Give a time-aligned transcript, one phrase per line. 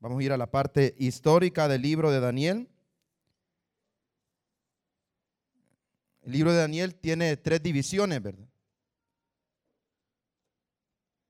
[0.00, 2.68] Vamos a ir a la parte histórica del libro de Daniel.
[6.22, 8.46] El libro de Daniel tiene tres divisiones, ¿verdad?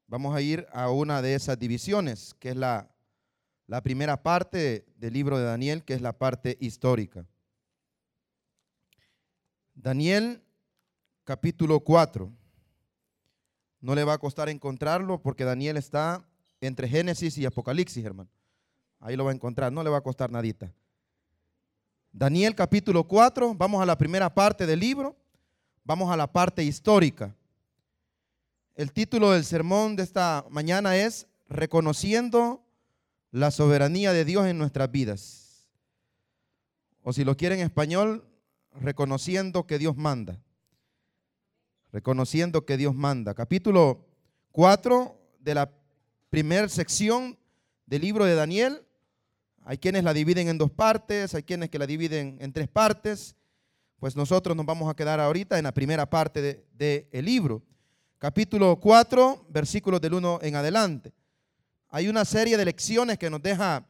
[0.06, 2.90] Vamos a ir a una de esas divisiones, que es la,
[3.82, 7.26] primera parte del libro de Daniel, que es la parte histórica.
[9.74, 10.42] Daniel
[11.24, 12.30] capítulo 4.
[13.80, 16.26] No le va a costar encontrarlo porque Daniel está
[16.60, 18.30] entre Génesis y Apocalipsis, hermano.
[19.00, 20.72] Ahí lo va a encontrar, no le va a costar nadita.
[22.12, 25.16] Daniel capítulo 4, vamos a la primera parte del libro,
[25.84, 27.34] vamos a la parte histórica.
[28.74, 32.64] El título del sermón de esta mañana es Reconociendo
[33.30, 35.66] la soberanía de Dios en nuestras vidas.
[37.02, 38.24] O si lo quieren en español,
[38.72, 40.40] reconociendo que Dios manda.
[41.92, 43.34] Reconociendo que Dios manda.
[43.34, 44.06] Capítulo
[44.52, 45.70] 4 de la
[46.30, 47.38] primera sección
[47.86, 48.82] del libro de Daniel
[49.68, 53.36] hay quienes la dividen en dos partes, hay quienes que la dividen en tres partes.
[53.98, 57.62] Pues nosotros nos vamos a quedar ahorita en la primera parte del de, libro.
[58.16, 61.12] Capítulo 4, versículos del 1 en adelante.
[61.90, 63.86] Hay una serie de lecciones que nos deja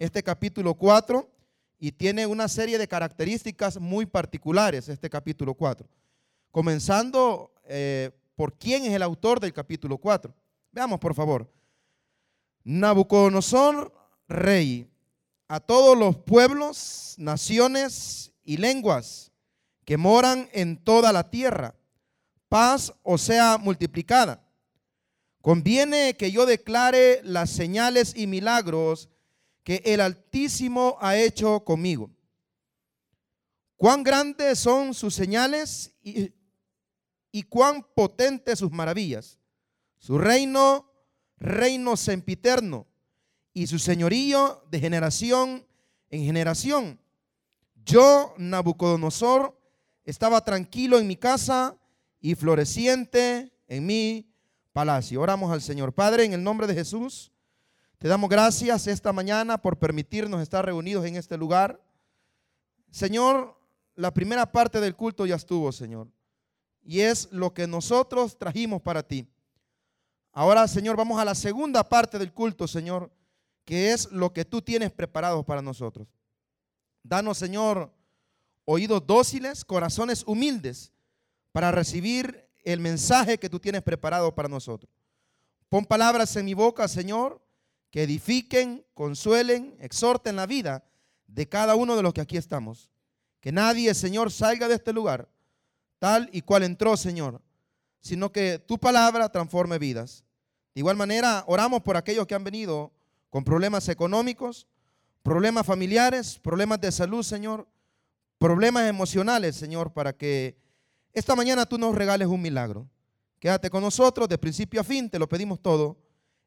[0.00, 1.30] este capítulo 4
[1.78, 5.88] y tiene una serie de características muy particulares este capítulo 4.
[6.50, 10.34] Comenzando eh, por quién es el autor del capítulo 4.
[10.72, 11.48] Veamos por favor.
[12.64, 13.94] Nabucodonosor,
[14.26, 14.89] rey,
[15.50, 19.32] a todos los pueblos, naciones y lenguas
[19.84, 21.74] que moran en toda la tierra.
[22.48, 24.46] Paz o sea multiplicada.
[25.40, 29.08] Conviene que yo declare las señales y milagros
[29.64, 32.12] que el Altísimo ha hecho conmigo.
[33.76, 39.40] Cuán grandes son sus señales y, cuán potentes sus maravillas.
[39.98, 40.92] Su reino,
[41.38, 42.86] reino sempiterno
[43.52, 45.66] y su señorío de generación
[46.10, 47.00] en generación.
[47.84, 49.58] Yo, Nabucodonosor,
[50.04, 51.76] estaba tranquilo en mi casa
[52.20, 54.32] y floreciente en mi
[54.72, 55.20] palacio.
[55.20, 55.92] Oramos al Señor.
[55.92, 57.32] Padre, en el nombre de Jesús,
[57.98, 61.80] te damos gracias esta mañana por permitirnos estar reunidos en este lugar.
[62.90, 63.56] Señor,
[63.94, 66.08] la primera parte del culto ya estuvo, Señor.
[66.82, 69.28] Y es lo que nosotros trajimos para ti.
[70.32, 73.10] Ahora, Señor, vamos a la segunda parte del culto, Señor
[73.64, 76.08] que es lo que tú tienes preparado para nosotros.
[77.02, 77.92] Danos, Señor,
[78.64, 80.92] oídos dóciles, corazones humildes
[81.52, 84.92] para recibir el mensaje que tú tienes preparado para nosotros.
[85.68, 87.40] Pon palabras en mi boca, Señor,
[87.90, 90.84] que edifiquen, consuelen, exhorten la vida
[91.26, 92.90] de cada uno de los que aquí estamos.
[93.40, 95.28] Que nadie, Señor, salga de este lugar
[95.98, 97.40] tal y cual entró, Señor,
[98.00, 100.24] sino que tu palabra transforme vidas.
[100.74, 102.92] De igual manera, oramos por aquellos que han venido
[103.30, 104.66] con problemas económicos,
[105.22, 107.66] problemas familiares, problemas de salud, Señor,
[108.38, 110.58] problemas emocionales, Señor, para que
[111.12, 112.88] esta mañana tú nos regales un milagro.
[113.38, 115.96] Quédate con nosotros de principio a fin, te lo pedimos todo,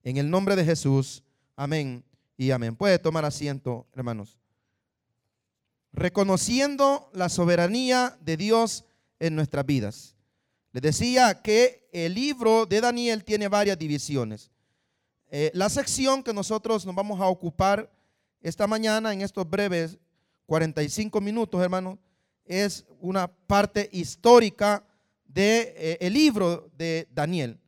[0.04, 1.24] en el nombre de Jesús.
[1.56, 2.04] Amén
[2.38, 2.76] y amén.
[2.76, 4.38] Puede tomar asiento, hermanos.
[5.92, 8.86] Reconociendo la soberanía de Dios
[9.20, 10.16] en nuestras vidas.
[10.72, 14.52] Les decía que el libro de Daniel tiene varias divisiones.
[15.36, 17.92] Eh, la sección que nosotros nos vamos a ocupar
[18.40, 19.98] esta mañana en estos breves
[20.46, 21.98] 45 minutos, hermano,
[22.46, 24.86] es una parte histórica
[25.26, 27.60] del de, eh, libro de Daniel.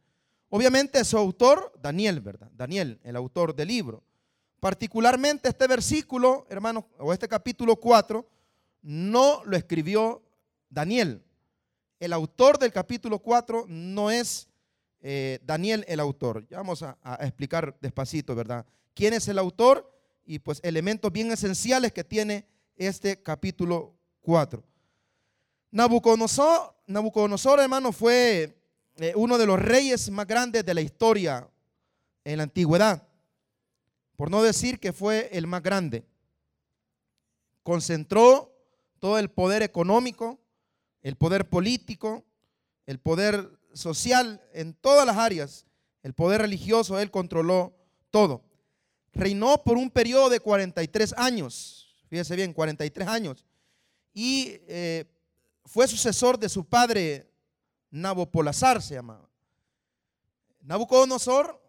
[0.50, 2.52] Obviamente su autor, Daniel, ¿verdad?
[2.54, 4.04] Daniel, el autor del libro.
[4.60, 8.30] Particularmente este versículo, hermano, o este capítulo 4,
[8.84, 10.22] no lo escribió
[10.70, 11.24] Daniel.
[12.00, 14.50] El autor del capítulo 4 no es
[15.08, 16.48] eh, Daniel el autor.
[16.48, 18.66] Ya vamos a, explicar despacito, ¿verdad?
[18.96, 19.96] ¿Quién es el autor?
[20.26, 24.64] Y pues elementos bien esenciales que tiene este capítulo 4.
[25.70, 28.58] Nabucodonosor, hermano, fue
[28.96, 31.48] eh, uno de los reyes más grandes de la historia
[32.24, 33.08] en la antigüedad.
[34.16, 36.04] Por no decir que fue el más grande.
[37.62, 38.58] Concentró
[38.98, 40.40] todo el poder económico,
[41.04, 42.26] el poder político,
[42.88, 45.66] el poder social, en todas las áreas.
[46.02, 47.76] El poder religioso, él controló
[48.10, 48.44] todo.
[49.14, 53.46] Reinó por un periodo de 43 años, fíjese bien, 43 años.
[54.14, 55.06] Y eh,
[55.66, 57.32] fue sucesor de su padre
[57.92, 59.30] Nabopolazar, se llamaba.
[60.62, 61.62] Nabucodonosor,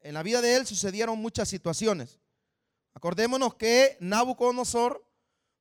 [0.00, 2.18] en la vida de él sucedieron muchas situaciones.
[2.94, 5.06] Acordémonos que Nabucodonosor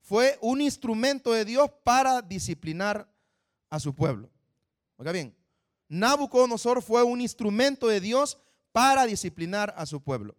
[0.02, 3.08] fue un instrumento de Dios para disciplinar
[3.70, 4.30] a su pueblo.
[4.98, 5.36] Oiga bien,
[5.90, 8.38] Nabucodonosor fue un instrumento de Dios
[8.72, 10.36] para disciplinar a su pueblo.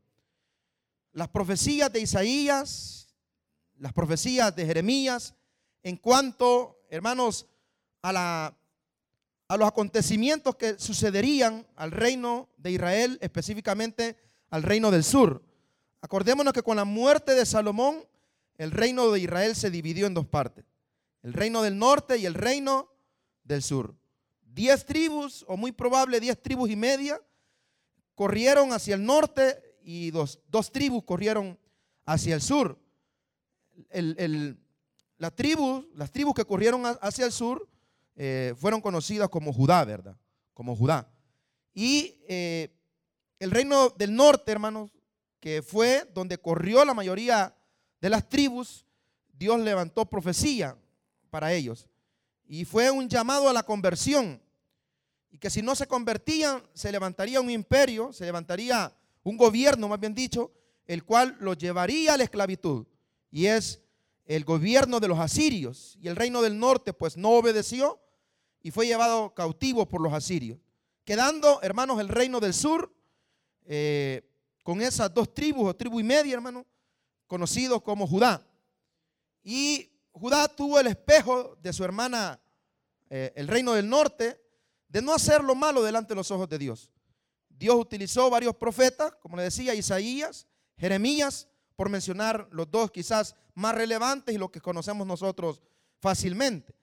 [1.13, 3.09] las profecías de Isaías,
[3.79, 5.35] las profecías de Jeremías,
[5.83, 7.47] en cuanto, hermanos,
[8.03, 8.57] a, la,
[9.49, 14.17] a los acontecimientos que sucederían al reino de Israel, específicamente
[14.51, 15.43] al reino del sur.
[16.01, 18.05] Acordémonos que con la muerte de Salomón,
[18.57, 20.65] el reino de Israel se dividió en dos partes.
[21.23, 22.89] El reino del norte y el reino
[23.43, 23.97] del sur.
[24.61, 27.19] Diez tribus, o muy probable diez tribus y media,
[28.15, 31.59] corrieron hacia el norte y dos, dos tribus corrieron
[32.05, 32.79] hacia el sur.
[33.91, 34.57] la
[35.17, 35.33] las
[36.13, 37.67] tribus que corrieron hacia el sur
[38.17, 40.15] eh, fueron conocidas como Judá, ¿verdad?
[40.53, 41.11] Como Judá.
[41.73, 42.69] Y eh,
[43.39, 44.91] el reino del norte, hermanos,
[45.41, 47.57] que fue donde corrió la mayoría
[47.99, 48.85] de las tribus,
[49.33, 50.77] Dios levantó profecía
[51.31, 51.89] para ellos.
[52.47, 54.43] Y fue un llamado a la conversión.
[55.31, 58.93] Y que si no se convertían, se levantaría un imperio, se levantaría
[59.23, 60.51] un gobierno, más bien dicho,
[60.87, 62.87] el cual los llevaría a la esclavitud.
[63.31, 63.81] Y es
[64.27, 65.97] el gobierno de los asirios.
[66.01, 68.01] Y el reino del norte, pues no obedeció
[68.63, 70.59] y fue llevado cautivo por los asirios.
[71.05, 72.93] Quedando, hermanos, el reino del sur
[73.65, 74.23] eh,
[74.63, 76.67] con esas dos tribus o tribu y media, hermano,
[77.27, 78.47] conocidos como Judá.
[79.43, 82.41] Y Judá tuvo el espejo de su hermana,
[83.09, 84.41] eh, el reino del norte,
[84.91, 86.91] de no hacer lo malo delante de los ojos de Dios.
[87.49, 90.47] Dios utilizó varios profetas, como le decía, Isaías,
[90.77, 95.63] Jeremías, por mencionar los dos quizás más relevantes y los que conocemos nosotros
[96.01, 96.75] fácilmente.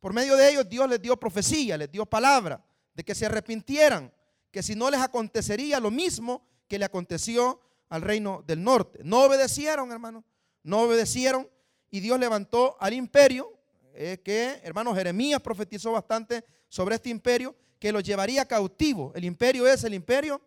[0.00, 2.64] Por medio de ellos Dios les dio profecía, les dio palabra
[2.94, 4.12] de que se arrepintieran,
[4.50, 9.00] que si no les acontecería lo mismo que le aconteció al reino del norte.
[9.02, 10.24] No obedecieron, hermano,
[10.62, 11.48] no obedecieron
[11.90, 13.52] y Dios levantó al imperio,
[13.94, 19.12] eh, que, hermano, Jeremías profetizó bastante sobre este imperio, que lo llevaría cautivo.
[19.14, 20.40] El imperio es el imperio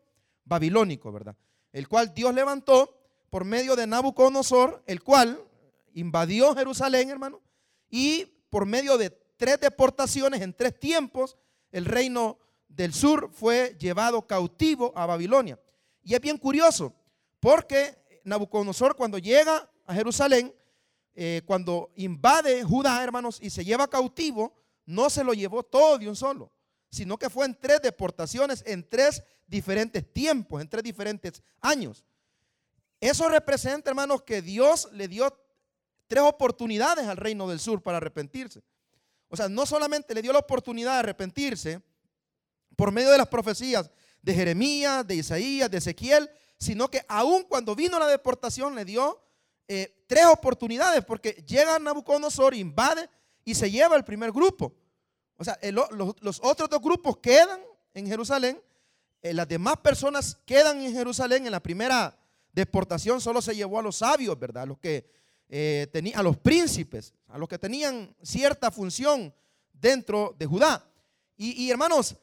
[0.46, 1.36] babilónico, ¿verdad?
[1.72, 2.98] El cual Dios levantó
[3.30, 5.40] por medio de Nabucodonosor, el cual
[5.94, 7.42] invadió Jerusalén, hermano,
[7.90, 11.38] y por medio de tres deportaciones en tres tiempos,
[11.72, 15.60] el reino del sur fue llevado cautivo a Babilonia.
[16.04, 16.94] Y es bien curioso,
[17.40, 20.54] porque Nabucodonosor cuando llega a Jerusalén,
[21.16, 24.54] eh, cuando invade Judá, hermanos, y se lleva cautivo,
[24.90, 26.52] no se lo llevó todo de un solo,
[26.90, 32.04] sino que fue en tres deportaciones, en tres diferentes tiempos, en tres diferentes años.
[33.00, 35.32] Eso representa, hermanos, que Dios le dio
[36.08, 38.64] tres oportunidades al reino del sur para arrepentirse.
[39.28, 41.82] O sea, no solamente le dio la oportunidad de arrepentirse
[42.76, 43.92] por medio de las profecías
[44.24, 49.22] de Jeremías, de Isaías, de Ezequiel, sino que aún cuando vino la deportación le dio
[49.68, 53.08] eh, tres oportunidades, porque llega Nabucodonosor, invade
[53.46, 54.76] y se lleva el primer grupo.
[55.40, 57.60] O sea, los, otros dos grupos quedan
[57.94, 58.62] en Jerusalén,
[59.22, 61.46] eh, las demás personas quedan en Jerusalén.
[61.46, 62.16] En la primera
[62.52, 64.64] deportación solo se llevó a los sabios, ¿verdad?
[64.64, 65.10] A los que
[65.50, 69.34] eh, a los príncipes, a los que tenían cierta función
[69.74, 70.86] dentro de Judá.
[71.38, 72.16] y hermanos,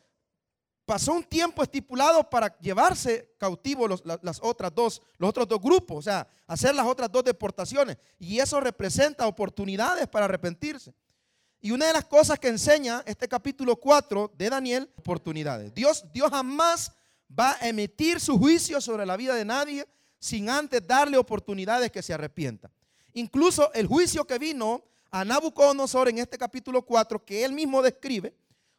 [0.86, 6.02] pasó un tiempo estipulado para llevarse cautivos las otras dos, los otros dos grupos, o
[6.02, 7.98] sea, hacer las otras dos deportaciones.
[8.18, 10.94] Y eso representa oportunidades para arrepentirse.
[11.60, 15.74] Y una de las cosas que enseña este capítulo 4 de Daniel, oportunidades.
[15.74, 16.92] Dios, Dios jamás
[17.28, 19.86] va a emitir su juicio sobre la vida de nadie
[20.18, 22.70] sin antes darle oportunidades que se arrepienta.
[23.14, 28.34] Incluso el juicio que vino a Nabucodonosor en este capítulo 4, que él mismo describe,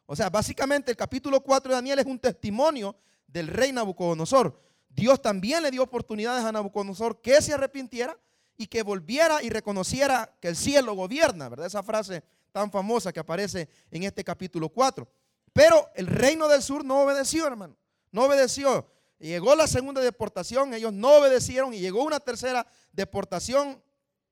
[0.06, 4.58] o sea, básicamente el capítulo 4 de Daniel es un testimonio del rey Nabucodonosor.
[4.88, 8.16] Dios también le dio oportunidades a Nabucodonosor que se arrepintiera
[8.56, 11.66] y que volviera y reconociera que el cielo gobierna, ¿verdad?
[11.66, 15.08] Esa frase tan famosa que aparece en este capítulo 4.
[15.52, 17.76] Pero el reino del sur no obedeció, hermano.
[18.10, 18.86] No obedeció.
[19.18, 23.82] Llegó la segunda deportación, ellos no obedecieron y llegó una tercera deportación.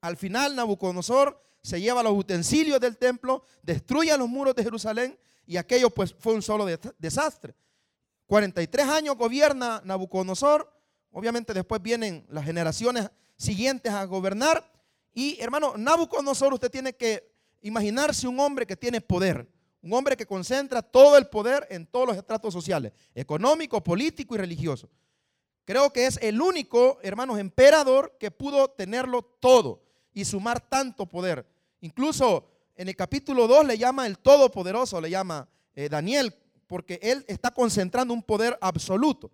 [0.00, 5.56] Al final Nabucodonosor se lleva los utensilios del templo, destruye los muros de Jerusalén y
[5.56, 6.66] aquello pues fue un solo
[6.98, 7.56] desastre.
[8.26, 10.72] 43 años gobierna Nabucodonosor,
[11.10, 14.72] obviamente después vienen las generaciones siguientes a gobernar
[15.12, 19.48] y hermano, Nabucodonosor usted tiene que imaginarse un hombre que tiene poder,
[19.82, 24.38] un hombre que concentra todo el poder en todos los estratos sociales, económico, político y
[24.38, 24.88] religioso.
[25.64, 29.82] Creo que es el único, hermanos, emperador que pudo tenerlo todo
[30.12, 31.46] y sumar tanto poder.
[31.80, 36.34] Incluso en el capítulo 2 le llama el Todopoderoso, le llama eh, Daniel,
[36.66, 39.30] porque él está concentrando un poder absoluto.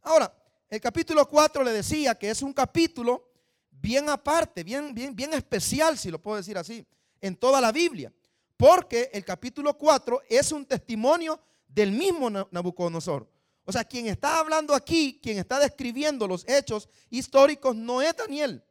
[0.00, 0.34] Ahora,
[0.68, 3.30] el capítulo 4 le decía que es un capítulo
[3.70, 6.86] bien aparte, bien, bien, bien especial, si lo puedo decir así,
[7.24, 8.12] en toda la Biblia,
[8.54, 13.26] porque el capítulo 4 es un testimonio del mismo Nabucodonosor.
[13.64, 18.62] O sea, quien está hablando aquí, quien está describiendo los hechos históricos, no es Daniel.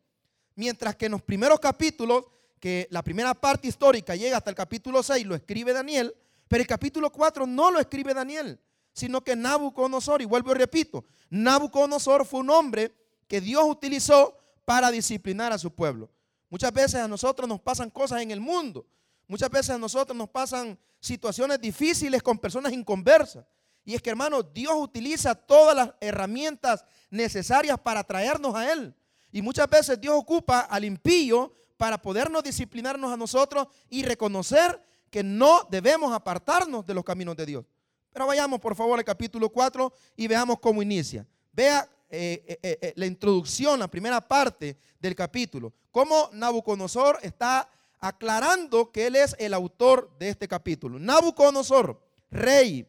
[0.54, 2.26] Mientras que en los primeros capítulos,
[2.60, 6.16] que la primera parte histórica llega hasta el capítulo 6, lo escribe Daniel,
[6.48, 8.60] pero el capítulo 4 no lo escribe Daniel,
[8.94, 12.94] sino que Nabucodonosor, y vuelvo y repito, Nabucodonosor fue un hombre
[13.28, 16.12] que Dios utilizó para disciplinar a su pueblo.
[16.54, 18.86] Muchas veces a nosotros nos pasan cosas en el mundo.
[19.28, 23.44] Muchas veces a nosotros nos pasan situaciones difíciles con personas inconversas.
[23.84, 28.94] Y es que, hermano, Dios utiliza todas las herramientas necesarias para traernos a Él.
[29.32, 34.80] Y muchas veces Dios ocupa al impío para podernos disciplinarnos a nosotros y reconocer
[35.10, 37.66] que no debemos apartarnos de los caminos de Dios.
[38.12, 41.26] Pero vayamos por favor al capítulo 4 y veamos cómo inicia.
[41.52, 45.74] Vea eh, eh, eh, la introducción, la primera parte del capítulo.
[45.90, 47.68] Cómo Nabucodonosor está
[48.00, 51.00] aclarando que él es el autor de este capítulo.
[51.00, 52.88] Nabucodonosor, rey,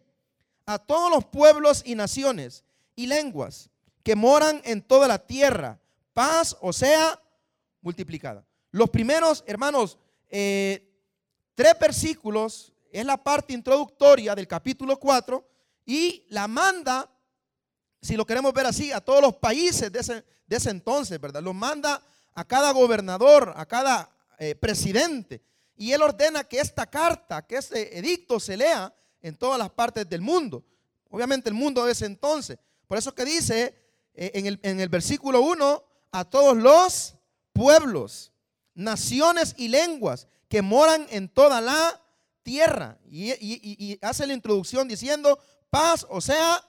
[0.67, 2.65] a todos los pueblos y naciones
[2.95, 3.71] y lenguas
[4.03, 5.81] que moran en toda la tierra,
[6.13, 7.19] paz o sea
[7.81, 8.45] multiplicada.
[8.73, 9.97] Los primeros, hermanos,
[10.29, 15.43] tres versículos es la parte introductoria del capítulo 4
[15.87, 17.11] y la manda,
[18.05, 21.43] si lo queremos ver así, a todos los países de ese, de ese entonces, ¿verdad?
[21.43, 22.03] Lo manda
[22.35, 25.43] a cada gobernador, a cada eh, presidente.
[25.77, 30.07] Y él ordena que esta carta, que este edicto se lea en todas las partes
[30.09, 30.63] del mundo.
[31.09, 32.59] Obviamente el mundo de ese entonces.
[32.87, 33.75] Por eso que dice
[34.13, 37.17] eh, en, el, en el versículo 1, a todos los
[37.55, 38.33] pueblos,
[38.75, 42.03] naciones y lenguas que moran en toda la
[42.43, 42.99] tierra.
[43.11, 45.39] Y, hace la introducción diciendo
[45.71, 46.63] paz, o sea,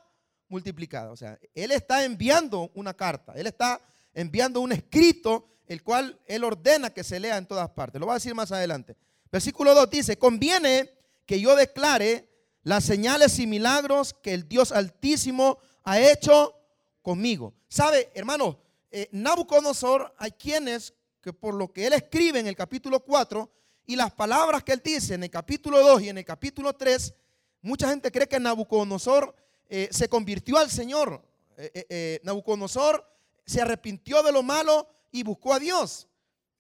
[0.47, 1.11] multiplicada.
[1.11, 3.81] O sea, él está enviando una carta, él está
[4.13, 7.99] enviando un escrito, el cual él ordena que se lea en todas partes.
[7.99, 8.95] Lo va a decir más adelante.
[9.31, 10.91] Versículo 2 dice, conviene
[11.25, 12.29] que yo declare
[12.63, 16.53] las señales y milagros que el Dios Altísimo ha hecho
[17.01, 17.53] conmigo.
[17.67, 18.59] ¿Sabe, hermano?
[18.91, 23.51] Eh, Nabucodonosor, hay quienes que por lo que él escribe en el capítulo 4,
[23.87, 27.13] y las palabras que él dice en el capítulo 2 y en el capítulo 3,
[27.61, 29.35] mucha gente cree que Nabucodonosor
[29.69, 31.22] eh, se convirtió al Señor.
[31.57, 33.05] Eh, eh, Nabucodonosor
[33.45, 36.07] se arrepintió de lo malo y buscó a Dios.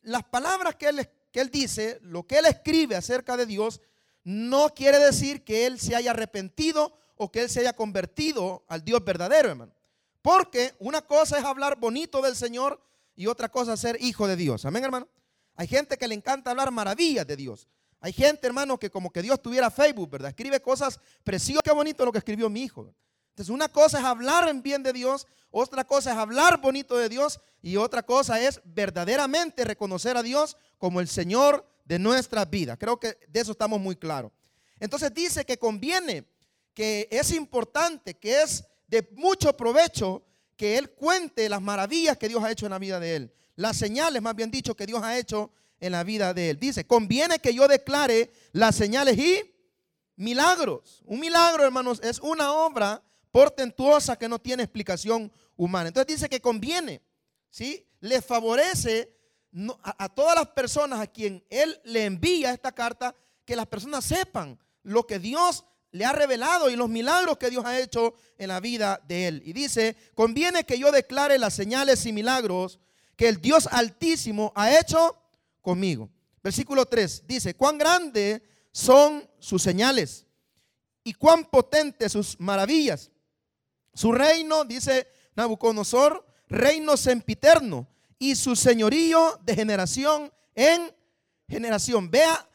[0.01, 3.81] Las palabras que él, que él dice, lo que él escribe acerca de Dios,
[4.23, 8.83] no quiere decir que él se haya arrepentido o que él se haya convertido al
[8.83, 9.73] Dios verdadero, hermano.
[10.21, 12.81] Porque una cosa es hablar bonito del Señor
[13.15, 14.65] y otra cosa es ser hijo de Dios.
[14.65, 15.07] Amén, hermano.
[15.55, 17.67] Hay gente que le encanta hablar maravillas de Dios.
[17.99, 20.29] Hay gente, hermano, que como que Dios tuviera Facebook, ¿verdad?
[20.29, 21.63] Escribe cosas preciosas.
[21.63, 22.93] Qué bonito lo que escribió mi hijo.
[23.29, 27.09] Entonces, una cosa es hablar en bien de Dios, otra cosa es hablar bonito de
[27.09, 32.77] Dios y otra cosa es verdaderamente reconocer a Dios como el Señor de nuestra vida.
[32.77, 34.31] Creo que de eso estamos muy claros.
[34.79, 36.25] Entonces dice que conviene,
[36.73, 40.23] que es importante, que es de mucho provecho
[40.55, 43.77] que Él cuente las maravillas que Dios ha hecho en la vida de Él las
[43.77, 46.59] señales, más bien dicho, que Dios ha hecho en la vida de él.
[46.59, 49.55] Dice, conviene que yo declare las señales y
[50.15, 51.03] milagros.
[51.05, 55.89] Un milagro, hermanos, es una obra portentuosa que no tiene explicación humana.
[55.89, 57.01] Entonces dice que conviene,
[57.49, 57.85] ¿sí?
[57.99, 59.15] Le favorece
[59.83, 63.15] a, todas las personas a quien él le envía esta carta,
[63.45, 67.63] que las personas sepan lo que Dios le ha revelado y los milagros que Dios
[67.65, 69.41] ha hecho en la vida de él.
[69.45, 72.79] Y dice, conviene que yo declare las señales y milagros
[73.15, 75.17] que el Dios altísimo ha hecho
[75.65, 76.09] conmigo.
[76.43, 80.27] Versículo 3 dice, cuán grandes son sus señales
[81.03, 83.11] y cuán potentes sus maravillas.
[83.95, 87.87] Su reino, dice Nabucodonosor, reino sempiterno
[88.19, 90.93] y su señorío de generación en
[91.49, 92.11] generación.
[92.11, 92.47] Vea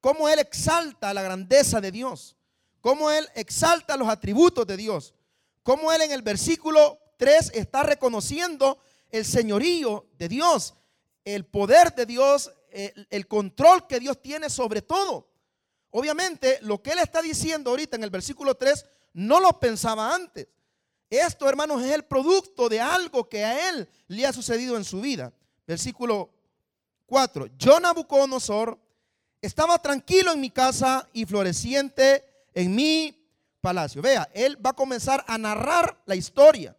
[0.00, 2.36] cómo él exalta la grandeza de Dios,
[2.80, 5.14] cómo él exalta los atributos de Dios,
[5.64, 8.78] cómo él en el versículo 3 está reconociendo
[9.10, 10.74] el señorío de Dios,
[11.34, 15.28] el poder de Dios, el, control que Dios tiene sobre todo.
[15.90, 20.48] Obviamente, lo que él está diciendo ahorita en el versículo 3, no lo pensaba antes.
[21.08, 25.00] Esto, hermanos, es el producto de algo que a él le ha sucedido en su
[25.00, 25.32] vida.
[25.66, 26.30] Versículo
[27.06, 27.48] 4.
[27.58, 28.78] Yo, Nabucodonosor,
[29.42, 33.26] estaba tranquilo en mi casa y floreciente en mi
[33.60, 34.00] palacio.
[34.00, 36.76] Vea, él va a comenzar a narrar la historia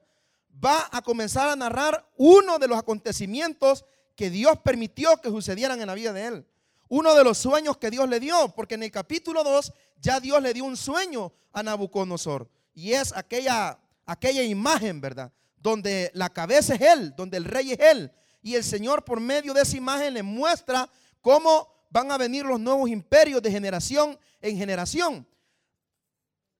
[0.63, 3.85] va a comenzar a narrar uno de los acontecimientos
[4.21, 6.47] que Dios permitió que sucedieran en la vida de él.
[6.89, 10.39] Uno de los sueños que Dios le dio, porque en el capítulo 2 ya Dios
[10.43, 12.47] le dio un sueño a Nabucodonosor.
[12.75, 15.33] Y es aquella, aquella imagen, ¿verdad?
[15.57, 18.11] Donde la cabeza es él, donde el rey es él.
[18.43, 20.87] Y el Señor por medio de esa imagen le muestra
[21.19, 25.27] cómo van a venir los nuevos imperios de generación en generación.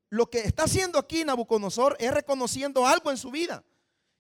[0.10, 3.64] lo que está haciendo aquí Nabucodonosor es reconociendo algo en su vida.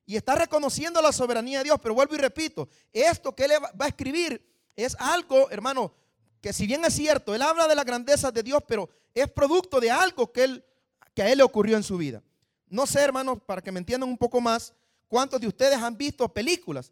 [0.06, 1.80] Y está reconociendo la soberanía de Dios.
[1.82, 5.94] Pero vuelvo y repito, esto que él va a escribir es algo, hermano,
[6.42, 9.80] que si bien es cierto, él habla de la grandeza de Dios, pero es producto
[9.80, 10.66] de algo que, él,
[11.14, 12.24] que a él le ocurrió en su vida.
[12.68, 14.74] No sé, hermanos, para que me entiendan un poco más,
[15.08, 16.92] cuántos de ustedes han visto películas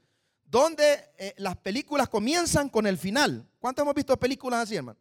[0.49, 3.47] donde eh, las películas comienzan con el final.
[3.59, 4.97] ¿Cuántos hemos visto películas así, hermano?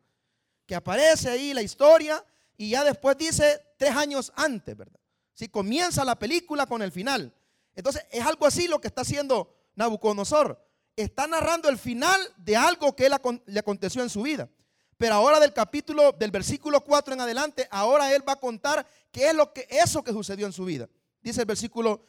[0.67, 2.23] Que aparece ahí la historia
[2.57, 5.01] y ya después dice tres años antes, ¿verdad?
[5.33, 7.33] Si comienza la película con el final.
[7.79, 10.61] Entonces es algo así lo que está haciendo Nabucodonosor.
[10.97, 14.51] Está narrando el final de algo que le aconteció en su vida.
[14.97, 19.29] Pero ahora del capítulo, del versículo 4 en adelante, ahora él va a contar qué
[19.29, 20.89] es lo que, eso que sucedió en su vida.
[21.23, 22.05] Dice el versículo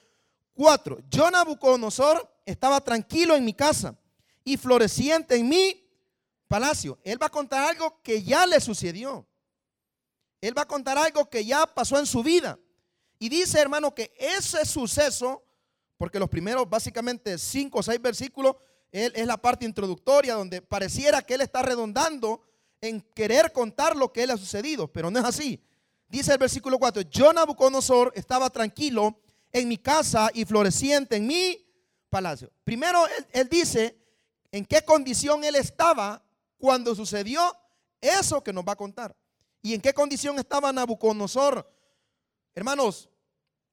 [0.56, 1.02] 4.
[1.08, 3.96] Yo Nabucodonosor estaba tranquilo en mi casa
[4.44, 5.88] y floreciente en mi
[6.48, 6.98] palacio.
[7.04, 9.28] Él va a contar algo que ya le sucedió.
[10.42, 12.58] Él va a contar algo que ya pasó en su vida.
[13.20, 15.44] Y dice, hermano, que ese suceso
[16.00, 18.56] porque los primeros básicamente cinco o seis versículos
[18.90, 22.42] él, es la parte introductoria donde pareciera que él está redondando
[22.80, 25.62] en querer contar lo que le ha sucedido, pero no es así.
[26.08, 29.20] Dice el versículo 4, yo Nabucodonosor estaba tranquilo
[29.52, 31.70] en mi casa y floreciente en mi
[32.10, 32.50] palacio.
[32.64, 34.00] Primero él, él dice
[34.54, 36.24] en qué condición él estaba
[36.58, 37.42] cuando sucedió
[38.00, 39.14] eso que nos va a contar.
[39.62, 41.70] ¿Y en qué condición estaba Nabucodonosor?
[42.56, 43.10] Hermanos,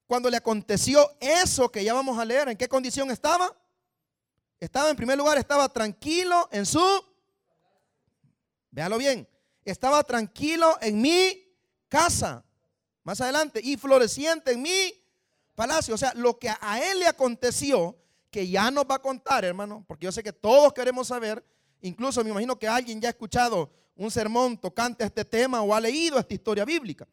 [0.07, 3.55] cuando le aconteció eso que ya vamos a leer, ¿en qué condición estaba?
[4.61, 6.83] Estaba en primer lugar, estaba tranquilo en su,
[8.71, 9.29] véalo bien,
[9.65, 11.45] estaba tranquilo en mi
[11.89, 12.45] casa,
[13.03, 14.95] más adelante, y floreciente en mi
[15.55, 15.95] palacio.
[15.95, 17.97] O sea, lo que a él le aconteció,
[18.31, 21.45] que ya nos va a contar, hermano, porque yo sé que todos queremos saber,
[21.81, 25.75] incluso me imagino que alguien ya ha escuchado un sermón tocante a este tema o
[25.75, 27.09] ha leído esta historia bíblica.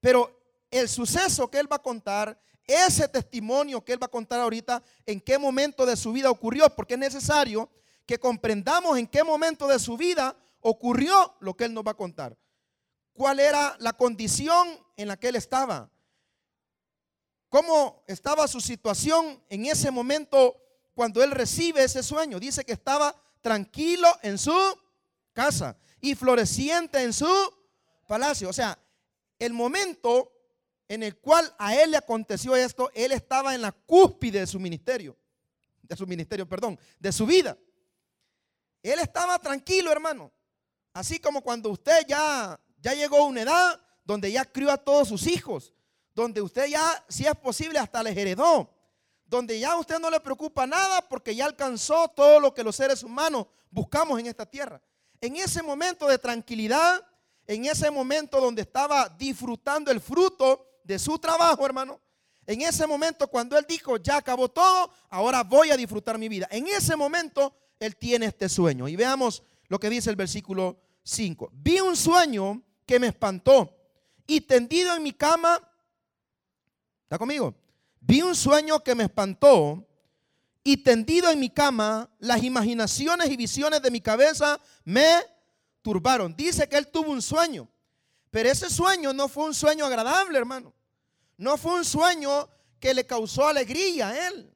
[0.00, 0.37] Pero
[0.70, 4.82] el suceso que él va a contar, ese testimonio que él va a contar ahorita,
[5.06, 7.70] en qué momento de su vida ocurrió, porque es necesario
[8.06, 11.96] que comprendamos en qué momento de su vida ocurrió lo que él nos va a
[11.96, 12.36] contar.
[13.12, 15.90] ¿Cuál era la condición en la que él estaba?
[17.48, 20.60] ¿Cómo estaba su situación en ese momento
[20.94, 22.38] cuando él recibe ese sueño?
[22.38, 24.54] Dice que estaba tranquilo en su
[25.32, 27.28] casa y floreciente en su
[28.06, 28.50] palacio.
[28.50, 28.78] O sea,
[29.38, 30.32] el momento
[30.88, 34.58] en el cual a él le aconteció esto, él estaba en la cúspide de su
[34.58, 35.16] ministerio,
[35.82, 37.56] de su ministerio, perdón, de su vida.
[38.82, 40.32] Él estaba tranquilo, hermano.
[40.94, 45.08] Así como cuando usted ya, ya llegó a una edad donde ya crió a todos
[45.08, 45.74] sus hijos,
[46.14, 48.74] donde usted ya, si es posible, hasta les heredó,
[49.26, 53.02] donde ya usted no le preocupa nada porque ya alcanzó todo lo que los seres
[53.02, 54.80] humanos buscamos en esta tierra.
[55.20, 57.04] En ese momento de tranquilidad,
[57.46, 62.00] en ese momento donde estaba disfrutando el fruto de su trabajo, hermano,
[62.46, 66.48] en ese momento cuando él dijo, ya acabó todo, ahora voy a disfrutar mi vida.
[66.50, 68.88] En ese momento él tiene este sueño.
[68.88, 71.50] Y veamos lo que dice el versículo 5.
[71.52, 73.76] Vi un sueño que me espantó
[74.26, 75.60] y tendido en mi cama,
[77.02, 77.54] ¿está conmigo?
[78.00, 79.86] Vi un sueño que me espantó
[80.64, 85.06] y tendido en mi cama, las imaginaciones y visiones de mi cabeza me
[85.82, 86.34] turbaron.
[86.34, 87.68] Dice que él tuvo un sueño,
[88.30, 90.77] pero ese sueño no fue un sueño agradable, hermano.
[91.38, 92.48] No fue un sueño
[92.78, 94.54] que le causó alegría a él.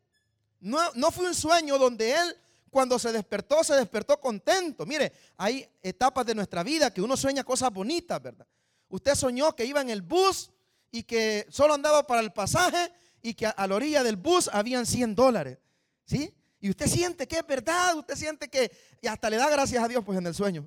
[0.61, 2.37] No, no fue un sueño donde él
[2.73, 4.87] cuando se despertó, se despertó contento.
[4.87, 8.47] Mire, hay etapas de nuestra vida que uno sueña cosas bonitas, ¿verdad?
[8.89, 10.51] Usted soñó que iba en el bus
[10.91, 12.91] y que solo andaba para el pasaje
[13.21, 15.59] y que a la orilla del bus habían 100 dólares.
[16.07, 16.35] ¿Sí?
[16.61, 19.89] Y usted siente que es verdad, usted siente que, y hasta le da gracias a
[19.89, 20.67] Dios pues en el sueño.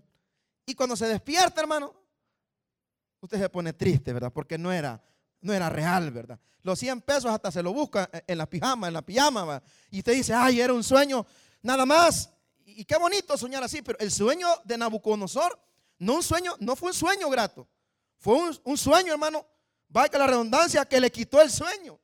[0.64, 1.92] Y cuando se despierta, hermano,
[3.20, 4.32] usted se pone triste, ¿verdad?
[4.32, 5.04] Porque no era
[5.46, 6.40] no era real, ¿verdad?
[6.64, 10.14] Los 100 pesos hasta se lo busca en la pijama, en la pijama, y usted
[10.14, 11.26] dice, ay, era un sueño,
[11.62, 12.32] nada más.
[12.66, 15.60] Y qué bonito soñar así, pero el sueño de Nabucodonosor,
[16.00, 17.68] no un sueño, no fue un sueño grato,
[18.18, 19.46] fue un, sueño, hermano,
[19.88, 22.00] vaya la redundancia, que le quitó el sueño.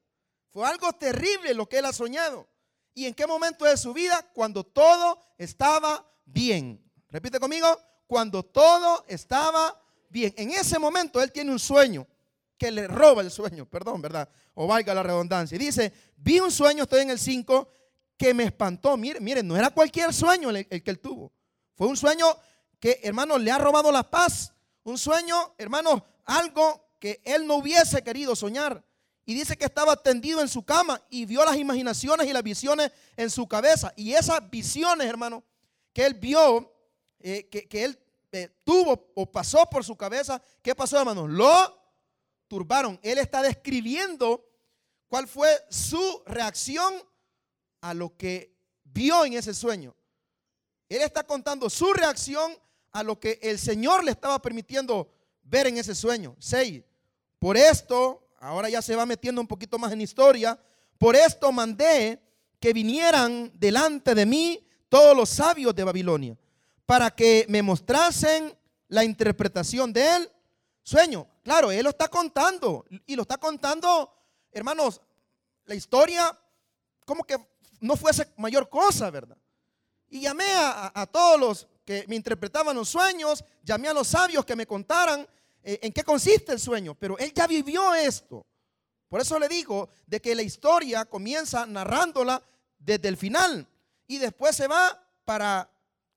[0.52, 2.48] Fue algo terrible lo que él ha soñado.
[2.94, 4.30] ¿Y en qué momento de su vida?
[4.34, 6.80] Cuando todo estaba bien.
[7.10, 7.68] Repite conmigo,
[8.06, 10.32] cuando todo estaba bien.
[10.38, 12.06] En ese momento él tiene un sueño
[12.62, 14.30] que le roba el sueño, perdón, ¿verdad?
[14.54, 15.56] O valga la redundancia.
[15.56, 17.68] Y dice, vi un sueño, estoy en el 5,
[18.16, 18.96] que me espantó.
[18.98, 21.32] Miren, miren, no era cualquier sueño el, que él tuvo.
[21.74, 22.28] Fue un sueño
[22.80, 24.54] que, hermano, le ha robado la paz.
[24.84, 28.84] Un sueño, hermano, algo que él no hubiese querido soñar.
[29.26, 32.92] Y dice que estaba tendido en su cama y vio las imaginaciones y las visiones
[33.18, 33.92] en su cabeza.
[33.96, 35.44] Y esas visiones, hermano,
[35.94, 36.72] que él vio,
[37.22, 37.98] eh, que, él
[38.32, 41.28] eh, tuvo o pasó por su cabeza, ¿qué pasó, hermano?
[41.28, 41.81] Lo
[42.52, 43.00] turbaron.
[43.02, 44.46] Él está describiendo
[45.08, 46.94] cuál fue su reacción
[47.80, 49.96] a lo que vio en ese sueño.
[50.90, 52.52] Él está contando su reacción
[52.92, 55.10] a lo que el Señor le estaba permitiendo
[55.44, 56.36] ver en ese sueño.
[56.40, 56.84] 6.
[57.40, 60.60] Por esto, ahora ya se va metiendo un poquito más en historia,
[60.98, 62.22] por esto mandé
[62.60, 66.38] que vinieran delante de mí todos los sabios de Babilonia,
[66.86, 68.54] para que me mostrasen
[68.90, 70.32] la interpretación de él
[70.84, 71.31] sueño.
[71.44, 74.14] Claro, él lo está contando y lo está contando,
[74.52, 75.02] hermanos,
[75.66, 76.38] la historia
[77.06, 77.38] como que
[77.80, 79.38] no fuese mayor cosa, ¿verdad?
[80.10, 84.56] Y llamé a, todos los que me interpretaban los sueños, llamé a los sabios que
[84.56, 85.28] me contaran
[85.64, 88.46] eh, en qué consiste el sueño, pero él ya vivió esto.
[89.08, 92.42] Por eso le digo de que la historia comienza narrándola
[92.78, 93.68] desde el final
[94.06, 95.70] y después se va para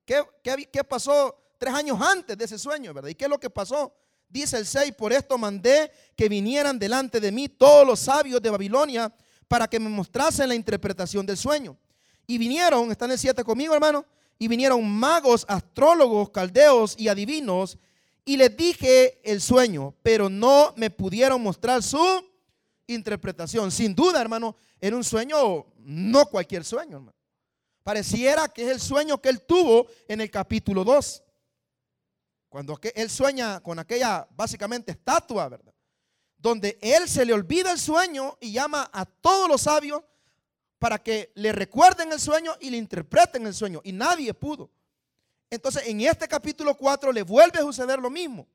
[0.05, 3.11] qué, qué pasó tres años antes de ese sueño, ¿verdad?
[3.11, 3.95] ¿Y qué es lo que pasó?
[4.35, 8.51] Dice el 6, por esto mandé que vinieran delante de mí todos los sabios de
[8.51, 9.15] Babilonia
[9.47, 11.79] para que me mostrasen la interpretación del sueño.
[12.27, 14.05] Y vinieron, están en el 7 conmigo, hermano,
[14.37, 17.79] y vinieron magos, astrólogos, caldeos y adivinos,
[18.25, 22.05] y les dije el sueño, pero no me pudieron mostrar su
[22.89, 23.71] interpretación.
[23.71, 27.17] Sin duda, hermano, era un sueño, no cualquier sueño, hermano.
[27.85, 31.24] Pareciera que es el sueño que él tuvo en el capítulo 2.
[32.55, 35.75] Cuando él sueña con aquella básicamente estatua, ¿verdad?
[36.39, 40.05] Donde él se le olvida el sueño y llama a todos los sabios
[40.79, 43.81] para que le recuerden el sueño y le interpreten el sueño.
[43.83, 44.71] Y nadie pudo.
[45.51, 48.47] Entonces en este capítulo 4 le vuelve a suceder lo mismo,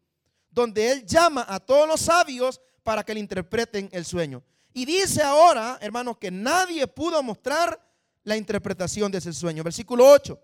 [0.49, 4.41] donde él llama a todos los sabios para que le interpreten el sueño.
[4.71, 7.77] Y dice ahora, hermanos, que nadie pudo mostrar
[8.23, 9.61] la interpretación de ese sueño.
[9.61, 10.39] Versículo 8.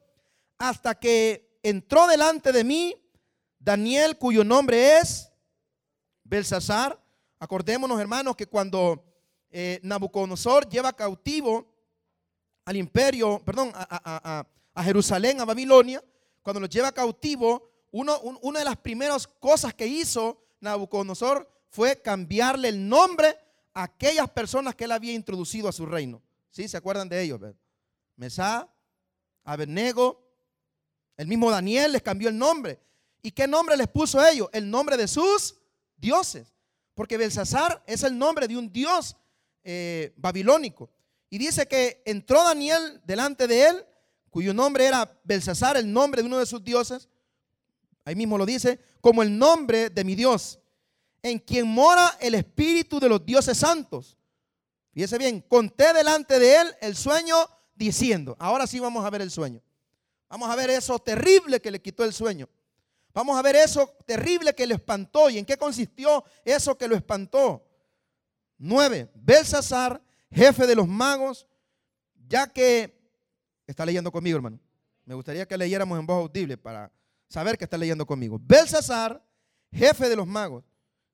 [0.58, 3.02] Hasta que entró delante de mí
[3.66, 5.28] Daniel, cuyo nombre es
[6.24, 7.04] Belsasar.
[7.40, 9.04] Acordémonos, hermanos, que cuando
[9.50, 11.66] eh, Nabucodonosor lleva cautivo
[12.64, 14.46] al imperio, perdón, a,
[14.84, 16.04] Jerusalén, a Babilonia,
[16.44, 22.70] cuando los lleva cautivo, uno, una de las primeras cosas que hizo Nabucodonosor fue cambiarle
[22.70, 23.36] el nombre
[23.74, 26.22] a aquellas personas que él había introducido a su reino.
[26.52, 26.68] ¿Sí?
[26.68, 27.42] ¿Se acuerdan de ellos?
[28.16, 28.72] Mesá,
[29.44, 30.24] Abednego,
[31.18, 32.86] el mismo Daniel les cambió el nombre.
[33.26, 34.50] ¿Y qué nombre les puso ellos?
[34.52, 35.56] El nombre de sus
[35.98, 36.54] dioses.
[36.94, 39.18] Porque Belsasar es el nombre de un dios
[39.64, 40.92] eh, babilónico.
[41.32, 43.86] Y dice que entró Daniel delante de él,
[44.30, 47.10] cuyo nombre era Belsasar, el nombre de uno de sus dioses.
[48.04, 50.60] Ahí mismo lo dice, como el nombre de mi Dios,
[51.24, 54.20] en quien mora el espíritu de los dioses santos.
[54.94, 57.38] Fíjese bien, conté delante de él el sueño
[57.74, 59.64] diciendo, ahora sí vamos a ver el sueño.
[60.30, 62.48] Vamos a ver eso terrible que le quitó el sueño.
[63.16, 66.98] Vamos a ver eso terrible que le espantó y en qué consistió eso que lo
[66.98, 67.66] espantó.
[68.58, 69.10] 9.
[69.16, 71.48] Belsasar, jefe de los magos,
[72.28, 72.94] ya que
[73.66, 74.60] está leyendo conmigo, hermano.
[75.06, 76.92] Me gustaría que leyéramos en voz audible para
[77.30, 78.38] saber que está leyendo conmigo.
[78.42, 79.26] Belsasar,
[79.72, 80.66] jefe de los magos,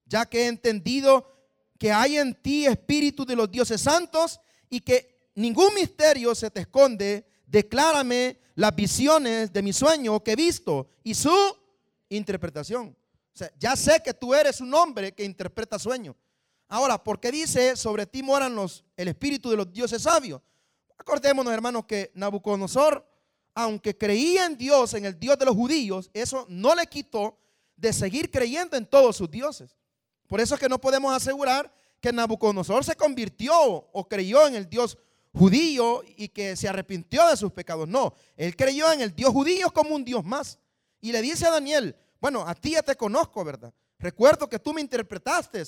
[0.05, 1.31] ya que he entendido
[1.77, 6.61] que hay en ti espíritu de los dioses santos y que ningún misterio se te
[6.61, 11.60] esconde, declárame las visiones de mi sueño que he visto y su
[12.15, 12.95] interpretación.
[13.57, 16.15] Ya sé que tú eres un hombre que interpreta sueños.
[16.67, 20.41] Ahora, ¿por qué dice sobre ti moran los, el espíritu de los dioses sabios?
[20.97, 23.05] Acordémonos, hermanos, que Nabucodonosor,
[23.55, 27.37] aunque creía en Dios, en el Dios de los judíos, eso no le quitó
[27.75, 29.75] de seguir creyendo en todos sus dioses.
[30.27, 34.69] Por eso es que no podemos asegurar que Nabucodonosor se convirtió o creyó en el
[34.69, 34.97] Dios
[35.33, 37.87] judío y que se arrepintió de sus pecados.
[37.87, 40.59] No, él creyó en el Dios judío como un Dios más.
[41.01, 43.73] Y le dice a Daniel, bueno, a ti ya te conozco, ¿verdad?
[43.97, 45.63] Recuerdo que tú me interpretaste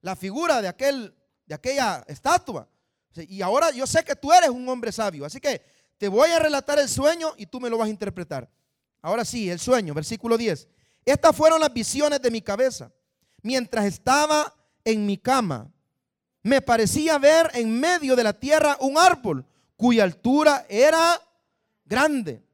[0.00, 2.68] la figura de, aquel, de aquella estatua.
[3.28, 5.24] Y ahora yo sé que tú eres un hombre sabio.
[5.24, 5.62] Así que
[5.98, 8.48] te voy a relatar el sueño y tú me lo vas a interpretar.
[9.02, 10.68] Ahora sí, el sueño, versículo 10.
[11.04, 12.92] Estas fueron las visiones de mi cabeza.
[13.42, 15.70] Mientras estaba en mi cama,
[16.42, 19.44] me parecía ver en medio de la tierra un árbol
[19.76, 21.20] cuya altura era
[21.84, 22.45] grande.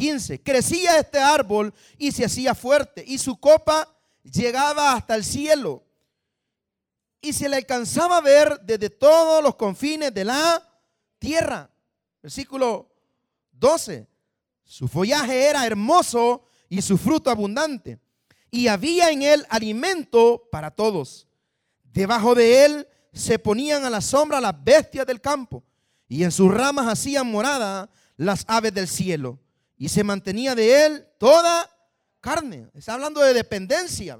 [0.00, 0.42] 15.
[0.42, 3.86] Crecía este árbol y se hacía fuerte y su copa
[4.22, 5.84] llegaba hasta el cielo
[7.20, 10.66] y se le alcanzaba a ver desde todos los confines de la
[11.18, 11.70] tierra.
[12.22, 12.90] Versículo
[13.52, 14.06] 12.
[14.64, 17.98] Su follaje era hermoso y su fruto abundante.
[18.50, 21.28] Y había en él alimento para todos.
[21.84, 25.62] Debajo de él se ponían a la sombra las bestias del campo.
[26.08, 29.38] Y en sus ramas hacían morada las aves del cielo.
[29.80, 31.66] Y se mantenía de él toda
[32.20, 32.68] carne.
[32.74, 34.18] Está hablando de dependencia.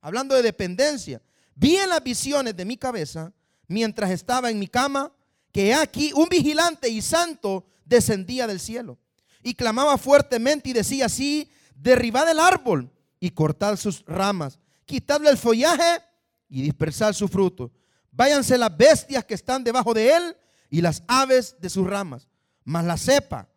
[0.00, 1.22] hablando de dependencia,
[1.54, 3.32] vi en las visiones de mi cabeza,
[3.68, 5.12] mientras estaba en mi cama,
[5.52, 8.98] que aquí un vigilante y santo descendía del cielo
[9.44, 12.90] y clamaba fuertemente y decía así, derribad el árbol
[13.20, 16.02] y cortad sus ramas, quitadle el follaje
[16.48, 17.70] y dispersad su fruto.
[18.10, 20.36] Váyanse las bestias que están debajo de él
[20.68, 22.26] y las aves de sus ramas.
[22.64, 23.48] Mas la cepa,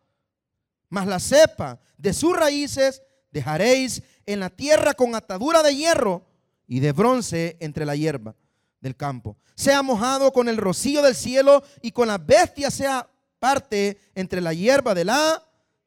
[0.90, 6.26] mas la cepa de sus raíces dejaréis en la tierra con atadura de hierro
[6.66, 8.34] y de bronce entre la hierba
[8.80, 9.36] del campo.
[9.54, 14.52] Sea mojado con el rocío del cielo y con las bestias sea parte entre la
[14.52, 15.42] hierba de la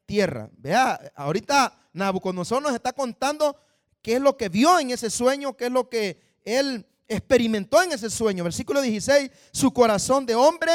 [0.06, 0.50] tierra.
[0.58, 3.56] Vea, ahorita Nabucodonosor nos está contando
[4.02, 7.92] qué es lo que vio en ese sueño, qué es lo que él experimentó en
[7.92, 8.44] ese sueño.
[8.44, 10.72] Versículo 16, su corazón de hombre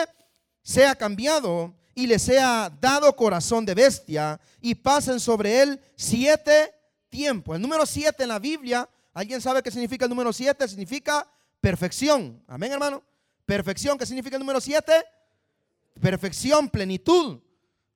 [0.63, 6.73] sea cambiado y le sea dado corazón de bestia y pasen sobre él siete
[7.09, 7.57] tiempos.
[7.57, 10.69] El número siete en la Biblia, ¿alguien sabe qué significa el número siete?
[10.69, 11.27] Significa
[11.61, 12.41] perfección.
[12.47, 13.03] Amén, hermano.
[13.45, 14.93] Perfección, ¿qué significa el número siete?
[16.01, 17.41] Perfección, plenitud.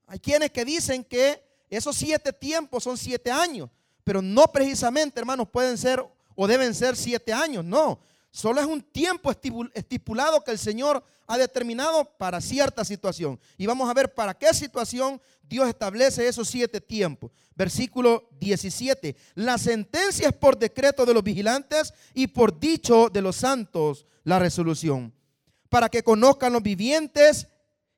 [0.07, 3.69] Hay quienes que dicen que esos siete tiempos son siete años,
[4.03, 8.01] pero no precisamente, hermanos, pueden ser o deben ser siete años, no.
[8.33, 9.31] Solo es un tiempo
[9.75, 13.39] estipulado que el Señor ha determinado para cierta situación.
[13.59, 17.29] Y vamos a ver para qué situación Dios establece esos siete tiempos.
[17.53, 19.15] Versículo 17.
[19.35, 24.39] La sentencia es por decreto de los vigilantes y por dicho de los santos la
[24.39, 25.13] resolución.
[25.69, 27.47] Para que conozcan los vivientes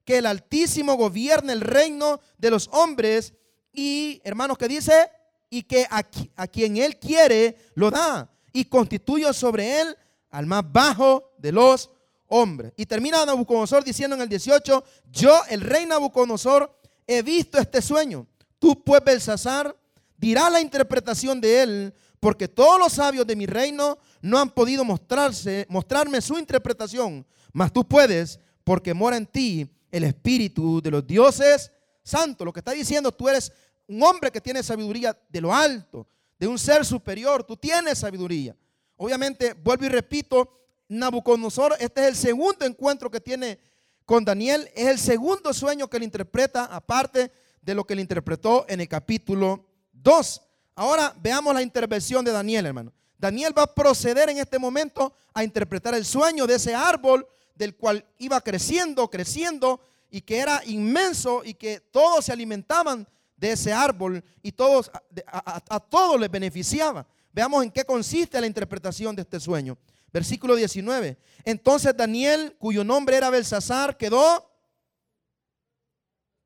[0.04, 3.34] que el Altísimo gobierna el reino de los hombres
[3.72, 5.10] y, hermanos, que dice,
[5.50, 6.04] y que a,
[6.36, 9.98] a quien Él quiere lo da y constituye sobre Él
[10.36, 11.90] al más bajo de los
[12.28, 12.74] hombres.
[12.76, 18.28] Y termina Nabucodonosor diciendo en el 18, yo, el rey Nabucodonosor, he visto este sueño.
[18.60, 19.74] Tú, pues, Belsasar,
[20.18, 24.84] dirás la interpretación de él, porque todos los sabios de mi reino no han podido
[24.84, 31.08] mostrarse, mostrarme su interpretación, mas tú puedes, porque mora en ti el espíritu de los
[31.08, 31.72] dioses
[32.04, 32.44] santos.
[32.44, 33.54] Lo que está diciendo, tú eres
[33.88, 36.06] un hombre que tiene sabiduría de lo alto,
[36.38, 38.54] de un ser superior, tú tienes sabiduría.
[38.98, 40.50] Obviamente, vuelvo y repito,
[40.88, 43.60] Nabucodonosor, este es el segundo encuentro que tiene
[44.06, 47.32] con Daniel, es el segundo sueño que le interpreta, aparte
[47.62, 50.42] de lo que le interpretó en el capítulo 2.
[50.76, 52.94] Ahora veamos la intervención de Daniel, hermano.
[53.18, 57.76] Daniel va a proceder en este momento a interpretar el sueño de ese árbol del
[57.76, 59.80] cual iba creciendo, creciendo
[60.12, 64.92] y que era inmenso y que todos se alimentaban de ese árbol y todos
[65.28, 67.08] a, a todos les beneficiaba.
[67.36, 69.78] Veamos en qué consiste la interpretación de este sueño.
[70.14, 71.18] Versículo 19.
[71.44, 74.50] Entonces Daniel, cuyo nombre era Belsasar, quedó,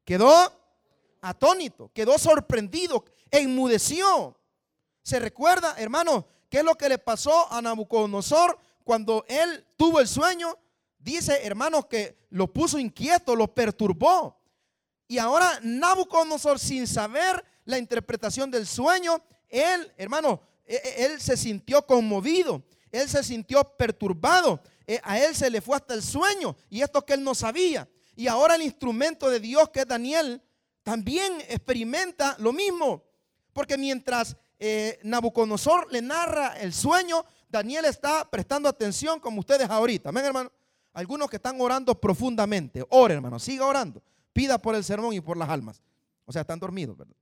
[0.03, 0.33] quedó
[1.21, 4.35] atónito, quedó sorprendido, enmudeció.
[5.03, 10.07] ¿Se recuerda, hermano, qué es lo que le pasó a Nabucodonosor cuando él tuvo el
[10.07, 10.57] sueño?
[10.97, 14.41] Dice, hermanos, que lo puso inquieto, lo perturbó.
[15.07, 22.63] Y ahora Nabucodonosor, sin saber la interpretación del sueño, él, hermano, él se sintió conmovido,
[22.91, 27.05] él se sintió perturbado, e, a él se le fue hasta el sueño y esto
[27.05, 27.87] que él no sabía.
[28.15, 30.41] Y ahora el instrumento de Dios que es Daniel
[30.83, 33.03] también experimenta lo mismo,
[33.53, 40.09] porque mientras eh, Nabucodonosor le narra el sueño, Daniel está prestando atención como ustedes ahorita.
[40.09, 40.51] Amén, hermano.
[40.93, 42.83] Algunos que están orando profundamente.
[42.89, 44.01] Ore, hermano, siga orando.
[44.33, 45.81] Pida por el sermón y por las almas.
[46.25, 47.15] O sea, están dormidos, ¿verdad?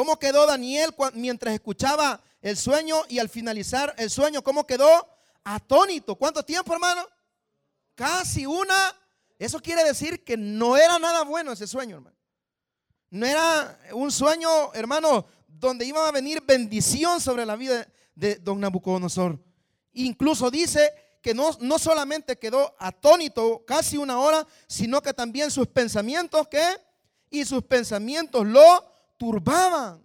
[0.00, 4.88] ¿Cómo quedó Daniel mientras escuchaba el sueño y al finalizar el sueño, cómo quedó?
[5.44, 6.16] Atónito.
[6.16, 7.06] ¿Cuánto tiempo, hermano?
[7.94, 8.96] Casi una.
[9.38, 12.16] Eso quiere decir que no era nada bueno ese sueño, hermano.
[13.10, 18.58] No era un sueño, hermano, donde iba a venir bendición sobre la vida de don
[18.58, 19.38] Nabucodonosor.
[19.92, 25.66] Incluso dice que no, no solamente quedó atónito casi una hora, sino que también sus
[25.66, 26.64] pensamientos, ¿qué?
[27.28, 28.89] Y sus pensamientos lo
[29.20, 30.02] turbaban.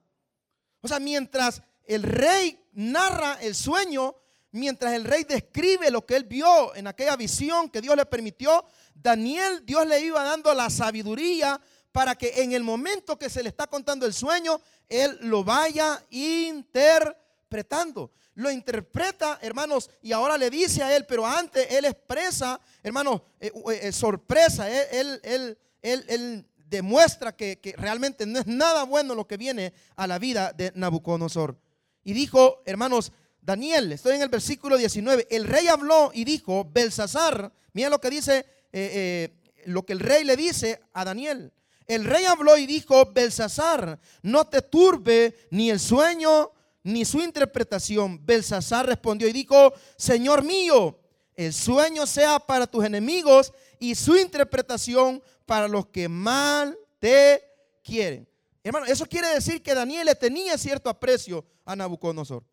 [0.81, 4.13] O sea, mientras el rey narra el sueño,
[4.51, 8.65] mientras el rey describe lo que él vio en aquella visión que Dios le permitió,
[8.93, 11.61] Daniel, Dios le iba dando la sabiduría
[11.93, 16.03] para que en el momento que se le está contando el sueño, él lo vaya
[16.09, 18.11] interpretando.
[18.33, 23.49] Lo interpreta, hermanos, y ahora le dice a él, pero antes él expresa, hermanos, eh,
[23.81, 29.37] eh, sorpresa, él, él, él, él demuestra que, realmente no es nada bueno lo que
[29.37, 31.57] viene a la vida de Nabucodonosor.
[32.03, 33.11] Y dijo, hermanos,
[33.41, 38.09] Daniel, estoy en el versículo 19, el rey habló y dijo, Belsasar, mira lo que
[38.09, 41.51] dice, eh, eh, lo que el rey le dice a Daniel,
[41.87, 46.51] El rey habló y dijo, Belsasar, no te turbe ni el sueño
[46.83, 48.25] ni su interpretación.
[48.25, 50.99] Belsasar respondió y dijo, Señor mío,
[51.35, 57.43] el sueño sea para tus enemigos y su interpretación para los que mal te
[57.83, 58.27] quieren.
[58.63, 62.43] Hermano, eso quiere decir que Daniel le tenía cierto aprecio a Nabucodonosor.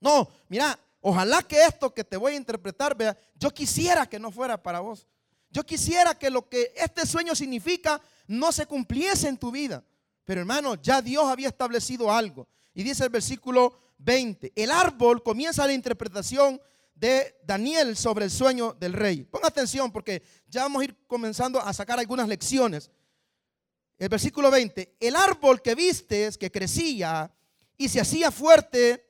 [0.00, 4.30] No, mira, ojalá que esto que te voy a interpretar, vea, yo quisiera que no
[4.30, 5.06] fuera para vos.
[5.50, 9.82] Yo quisiera que lo que este sueño significa no se cumpliese en tu vida.
[10.24, 12.46] Pero hermano, ya Dios había establecido algo.
[12.74, 16.60] Y dice el versículo 20, el árbol comienza la interpretación
[16.96, 19.22] de Daniel sobre el sueño del rey.
[19.22, 22.90] Ponga atención porque ya vamos a ir comenzando a sacar algunas lecciones.
[23.98, 27.30] El versículo 20, el árbol que vistes, que crecía
[27.76, 29.06] y se hacía fuerte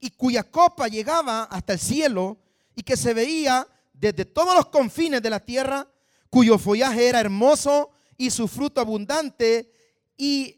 [0.00, 2.38] y cuya copa llegaba hasta el cielo
[2.74, 5.88] y que se veía desde todos los confines de la tierra,
[6.30, 9.72] cuyo follaje era hermoso y su fruto abundante,
[10.16, 10.57] y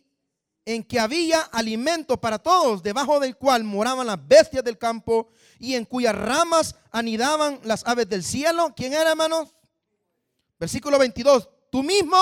[0.64, 5.74] en que había alimento para todos, debajo del cual moraban las bestias del campo, y
[5.74, 8.72] en cuyas ramas anidaban las aves del cielo.
[8.76, 9.54] ¿Quién era, hermanos?
[10.58, 11.48] Versículo 22.
[11.70, 12.16] Tú mismo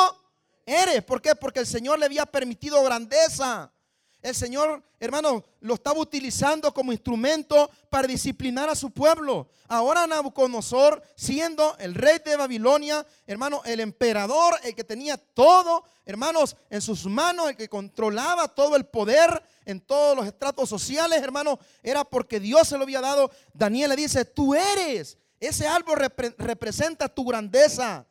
[0.67, 1.03] eres.
[1.05, 1.35] ¿Por qué?
[1.35, 3.73] Porque el Señor le había permitido grandeza.
[4.21, 9.49] El Señor, hermano, lo estaba utilizando como instrumento para disciplinar a su pueblo.
[9.69, 16.57] Ahora Nabucodonosor, siendo el rey de Babilonia, hermano, el emperador, el que tenía todo, hermanos,
[16.69, 21.59] en sus manos, el que controlaba todo el poder en todos los estratos sociales, hermano,
[21.83, 23.31] era porque Dios se lo había dado.
[23.53, 25.17] Daniel le dice, tú eres.
[25.39, 25.99] Ese árbol
[26.39, 28.05] representa tu grandeza.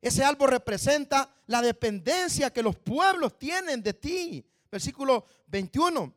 [0.00, 4.46] Ese árbol representa la dependencia que los pueblos tienen de ti.
[4.76, 6.12] Versículo 21.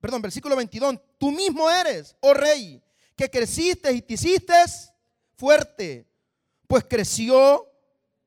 [0.00, 1.00] Perdón, versículo 22.
[1.18, 2.80] Tú mismo eres, oh rey,
[3.16, 4.54] que creciste y te hiciste
[5.34, 6.06] fuerte,
[6.68, 7.68] pues creció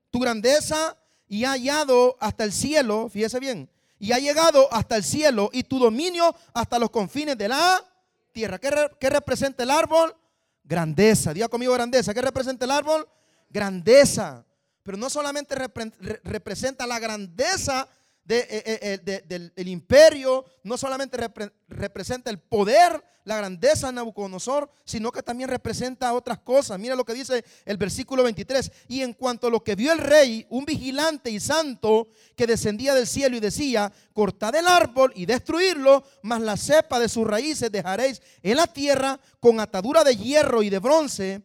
[0.10, 5.05] tu grandeza y ha hallado hasta el cielo, fíjese bien, y ha llegado hasta el
[5.05, 7.81] cielo y tu dominio hasta los confines de la
[8.33, 8.60] tierra.
[8.60, 10.13] ¿Qué, representa el árbol?
[10.65, 11.33] Grandeza.
[11.33, 12.13] Diga conmigo grandeza.
[12.13, 13.07] ¿Qué representa el árbol?
[13.49, 14.43] Grandeza
[14.88, 15.54] pero no solamente
[16.23, 17.89] representa la grandeza
[18.26, 21.17] eh, eh, eh, del imperio, no solamente
[21.67, 26.80] representa el poder, la grandeza de Nabucodonosor, sino que también representa otras cosas.
[26.80, 28.71] Mira lo que dice el versículo 23.
[28.88, 32.95] Y en cuanto a lo que vio el rey, un vigilante y santo que descendía
[32.95, 37.69] del cielo y decía, cortad el árbol y destruirlo, mas la cepa de sus raíces
[37.69, 41.41] dejaréis en la tierra con atadura de hierro y de bronce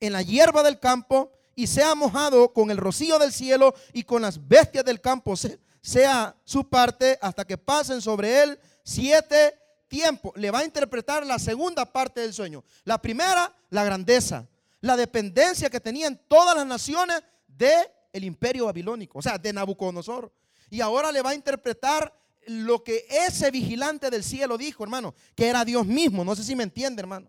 [0.00, 4.22] en la hierba del campo y sea mojado con el rocío del cielo y con
[4.22, 5.34] las bestias del campo,
[5.82, 10.30] sea su parte hasta que pasen sobre él siete tiempos.
[10.36, 12.62] Le va a interpretar la segunda parte del sueño.
[12.84, 14.46] La primera, la grandeza,
[14.82, 20.32] la dependencia que tenían todas las naciones del el imperio babilónico, o sea, de Nabucodonosor.
[20.70, 22.14] Y ahora le va a interpretar
[22.46, 26.24] lo que ese vigilante del cielo dijo, hermano, que era Dios mismo.
[26.24, 27.28] No sé si me entiende, hermano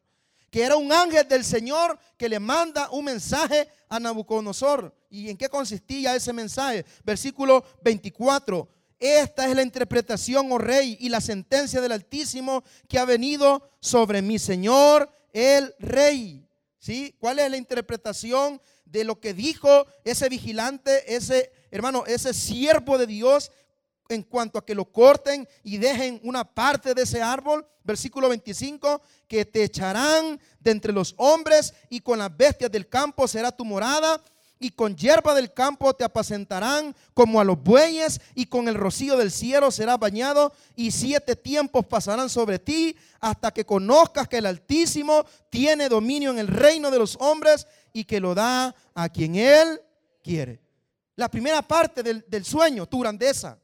[0.49, 4.95] que era un ángel del Señor que le manda un mensaje a Nabucodonosor.
[5.09, 6.85] ¿Y en qué consistía ese mensaje?
[7.03, 8.67] Versículo 24.
[8.99, 14.21] Esta es la interpretación, oh rey, y la sentencia del Altísimo que ha venido sobre
[14.21, 16.45] mi Señor, el rey.
[16.79, 17.15] ¿Sí?
[17.19, 23.05] ¿Cuál es la interpretación de lo que dijo ese vigilante, ese hermano, ese siervo de
[23.05, 23.51] Dios
[24.09, 27.65] en cuanto a que lo corten y dejen una parte de ese árbol.
[27.83, 33.27] Versículo 25, que te echarán de entre los hombres y con las bestias del campo
[33.27, 34.21] será tu morada
[34.59, 39.15] y con hierba del campo te apacentarán como a los bueyes y con el rocío
[39.15, 44.45] del cielo será bañado y siete tiempos pasarán sobre ti hasta que conozcas que el
[44.45, 49.35] Altísimo tiene dominio en el reino de los hombres y que lo da a quien
[49.35, 49.81] él
[50.21, 50.61] quiere.
[51.15, 53.57] La primera parte del, del sueño, tu grandeza.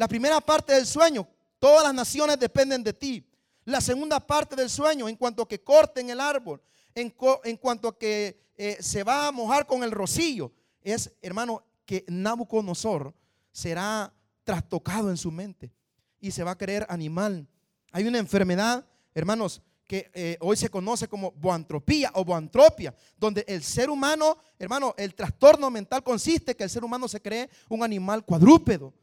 [0.00, 3.22] La primera parte del sueño, todas las naciones dependen de ti.
[3.66, 6.58] La segunda parte del sueño, en cuanto a que corten el árbol,
[6.94, 12.06] en, cuanto a que eh, se va a mojar con el rocío, es, hermano, que
[12.08, 13.12] Nabucodonosor
[13.52, 14.10] será
[14.42, 15.70] trastocado en su mente
[16.18, 17.46] y se va a creer animal.
[17.92, 23.62] Hay una enfermedad, hermanos, que eh, hoy se conoce como boantropía o boantropia, donde el
[23.62, 28.24] ser humano, hermano, el trastorno mental consiste que el ser humano se cree un animal
[28.24, 28.94] cuadrúpedo.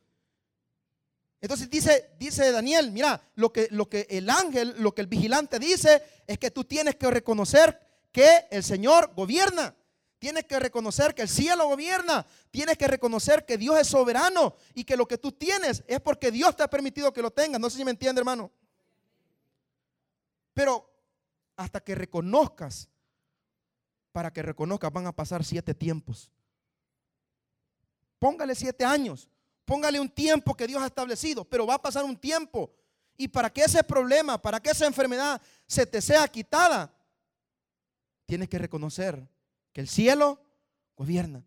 [1.39, 5.59] Entonces dice, dice Daniel, mira, lo que, lo que el ángel, lo que el vigilante
[5.59, 7.79] dice es que tú tienes que reconocer
[8.11, 9.75] que el Señor gobierna.
[10.19, 12.25] Tienes que reconocer que el cielo gobierna.
[12.49, 16.31] Tienes que reconocer que Dios es soberano y que lo que tú tienes es porque
[16.31, 17.61] Dios te ha permitido que lo tengas.
[17.61, 18.51] No sé si me entiende, hermano.
[20.55, 20.91] Pero
[21.55, 22.89] hasta que reconozcas
[24.11, 26.31] para que reconozca, van a pasar siete tiempos.
[28.17, 29.29] Póngale siete años,
[29.68, 32.72] póngale un tiempo que Dios ha establecido, pero va a pasar un tiempo.
[33.18, 36.89] Y para que ese problema, para que esa enfermedad se te sea quitada,
[38.26, 39.28] tienes que reconocer
[39.74, 40.41] que el cielo
[40.95, 41.43] gobierna.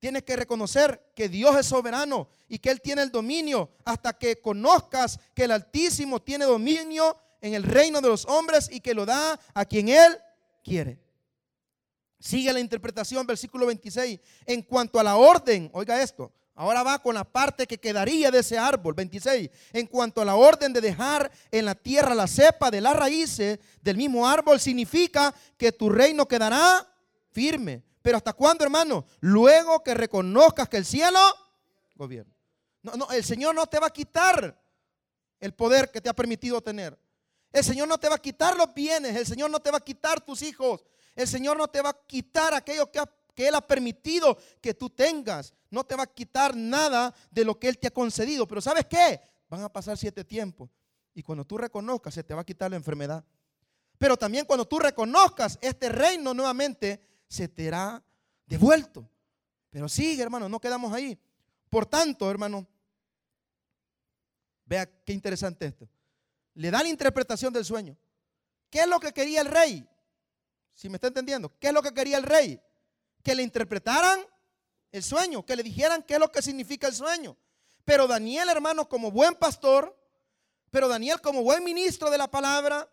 [0.00, 4.40] Tienes que reconocer que Dios es soberano y que Él tiene el dominio hasta que
[4.40, 9.06] conozcas que el Altísimo tiene dominio en el reino de los hombres y que lo
[9.06, 10.18] da a quien Él
[10.64, 10.98] quiere.
[12.18, 14.18] Sigue la interpretación, versículo 26.
[14.46, 18.40] En cuanto a la orden, oiga esto, ahora va con la parte que quedaría de
[18.40, 19.50] ese árbol, 26.
[19.72, 23.58] En cuanto a la orden de dejar en la tierra la cepa de las raíces
[23.80, 26.86] del mismo árbol, significa que tu reino quedará
[27.30, 29.06] firme pero ¿hasta cuándo, hermano?
[29.20, 31.20] Luego que reconozcas que el cielo
[31.94, 32.34] gobierna.
[32.82, 34.60] No, no, el Señor no te va a quitar
[35.38, 36.98] el poder que te ha permitido tener.
[37.52, 39.14] El Señor no te va a quitar los bienes.
[39.16, 40.84] El Señor no te va a quitar tus hijos.
[41.14, 43.00] El Señor no te va a quitar aquello que,
[43.34, 45.54] que Él ha permitido que tú tengas.
[45.70, 48.46] No te va a quitar nada de lo que Él te ha concedido.
[48.46, 49.20] Pero ¿sabes qué?
[49.48, 50.70] Van a pasar siete tiempos.
[51.14, 53.24] Y cuando tú reconozcas, se te va a quitar la enfermedad.
[53.98, 58.02] Pero también cuando tú reconozcas este reino nuevamente, se te hará
[58.46, 59.08] devuelto.
[59.70, 61.18] Pero sigue, hermano, no quedamos ahí.
[61.70, 62.66] Por tanto, hermano,
[64.66, 65.88] vea qué interesante esto.
[66.54, 67.96] Le da la interpretación del sueño.
[68.68, 69.88] ¿Qué es lo que quería el rey?
[70.74, 72.60] Si me está entendiendo, ¿qué es lo que quería el rey?
[73.22, 74.20] Que le interpretaran
[74.90, 77.36] el sueño, que le dijeran qué es lo que significa el sueño.
[77.84, 79.96] Pero Daniel, hermano, como buen pastor,
[80.70, 82.88] pero Daniel como buen ministro de la palabra,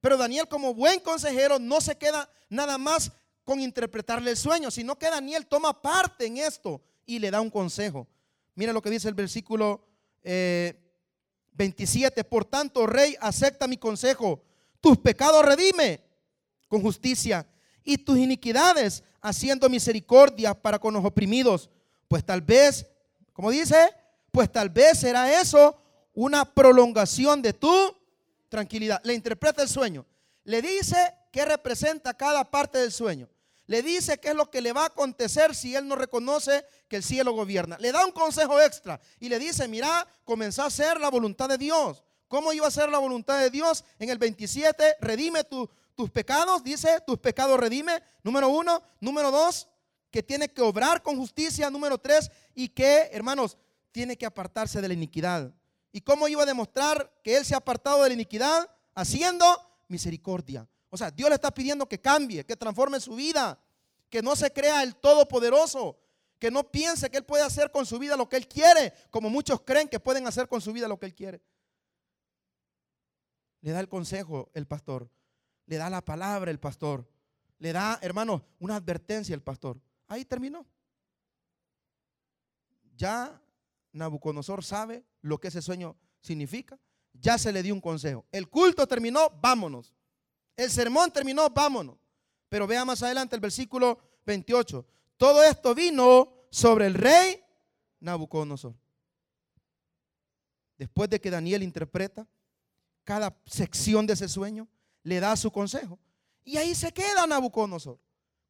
[0.00, 3.12] pero Daniel como buen consejero, no se queda nada más
[3.44, 7.50] con interpretarle el sueño, sino que Daniel toma parte en esto y le da un
[7.50, 8.06] consejo.
[8.54, 9.86] Mira lo que dice el versículo
[10.22, 12.20] 27.
[12.20, 14.42] Eh, Por tanto, rey, acepta mi consejo.
[14.80, 16.00] Tus pecados redime
[16.68, 17.46] con justicia
[17.84, 21.70] y tus iniquidades haciendo misericordia para con los oprimidos.
[22.08, 22.86] Pues tal vez,
[23.32, 23.90] como dice,
[24.32, 25.76] pues tal vez será eso
[26.14, 27.96] una prolongación de tu
[28.48, 29.00] tranquilidad.
[29.04, 30.06] Le interpreta el sueño.
[30.44, 33.28] Le dice qué representa cada parte del sueño
[33.66, 36.96] le dice qué es lo que le va a acontecer si él no reconoce que
[36.96, 37.78] el cielo gobierna.
[37.78, 41.58] Le da un consejo extra y le dice, mira, comenzá a hacer la voluntad de
[41.58, 42.02] Dios.
[42.28, 43.84] ¿Cómo iba a ser la voluntad de Dios?
[43.98, 45.44] En el 27, redime
[45.94, 48.02] tus pecados, dice, tus pecados redime.
[48.22, 48.82] Número uno.
[49.00, 49.68] Número dos,
[50.10, 51.70] que tiene que obrar con justicia.
[51.70, 53.56] Número tres, y que, hermanos,
[53.92, 55.52] tiene que apartarse de la iniquidad.
[55.92, 58.68] ¿Y cómo iba a demostrar que él se ha apartado de la iniquidad?
[58.94, 59.46] Haciendo
[59.88, 60.68] misericordia.
[60.90, 63.58] O sea, Dios le está pidiendo que cambie, que transforme su vida,
[64.10, 65.98] que no se crea el todopoderoso,
[66.38, 69.30] que no piense que Él puede hacer con su vida lo que Él quiere, como
[69.30, 71.40] muchos creen que pueden hacer con su vida lo que Él quiere.
[73.60, 75.08] Le da el consejo el pastor,
[75.66, 77.08] le da la palabra el pastor,
[77.58, 79.80] le da, hermano, una advertencia el pastor.
[80.08, 80.66] Ahí terminó.
[82.96, 83.40] Ya
[83.92, 86.78] Nabucodonosor sabe lo que ese sueño significa.
[87.12, 88.26] Ya se le dio un consejo.
[88.32, 89.94] El culto terminó, vámonos.
[90.56, 91.96] El sermón terminó, vámonos.
[92.48, 94.86] Pero vea más adelante el versículo 28.
[95.16, 97.42] Todo esto vino sobre el rey
[98.00, 98.74] Nabucodonosor.
[100.76, 102.26] Después de que Daniel interpreta
[103.04, 104.68] cada sección de ese sueño,
[105.04, 105.98] le da su consejo.
[106.42, 107.98] Y ahí se queda Nabucodonosor.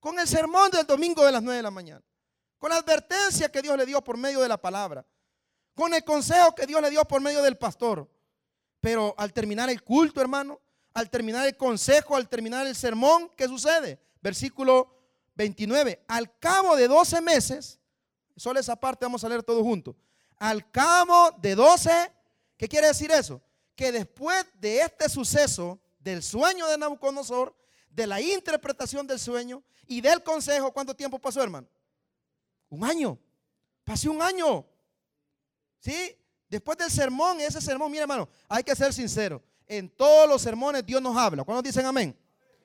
[0.01, 2.03] Con el sermón del domingo de las 9 de la mañana.
[2.59, 5.07] Con la advertencia que Dios le dio por medio de la palabra.
[5.75, 8.09] Con el consejo que Dios le dio por medio del pastor.
[8.81, 10.61] Pero al terminar el culto, hermano,
[10.95, 14.01] al terminar el consejo, al terminar el sermón, ¿qué sucede?
[14.21, 14.95] Versículo
[15.35, 16.05] 29.
[16.07, 17.81] Al cabo de 12 meses,
[18.37, 19.97] solo esa parte vamos a leer todos juntos.
[20.37, 21.91] Al cabo de 12,
[22.57, 23.41] ¿qué quiere decir eso?
[23.75, 27.57] Que después de este suceso, del sueño de Nabucodonosor,
[27.89, 31.67] de la interpretación del sueño y del consejo, ¿cuánto tiempo pasó, hermano?
[32.69, 33.19] Un año.
[33.85, 34.67] Pasé un año.
[35.81, 36.17] ¿Sí?
[36.49, 39.43] Después del sermón, ese sermón, mira hermano, hay que ser sincero.
[39.67, 41.43] En todos los sermones Dios nos habla.
[41.43, 42.17] ¿Cuándo dicen amén?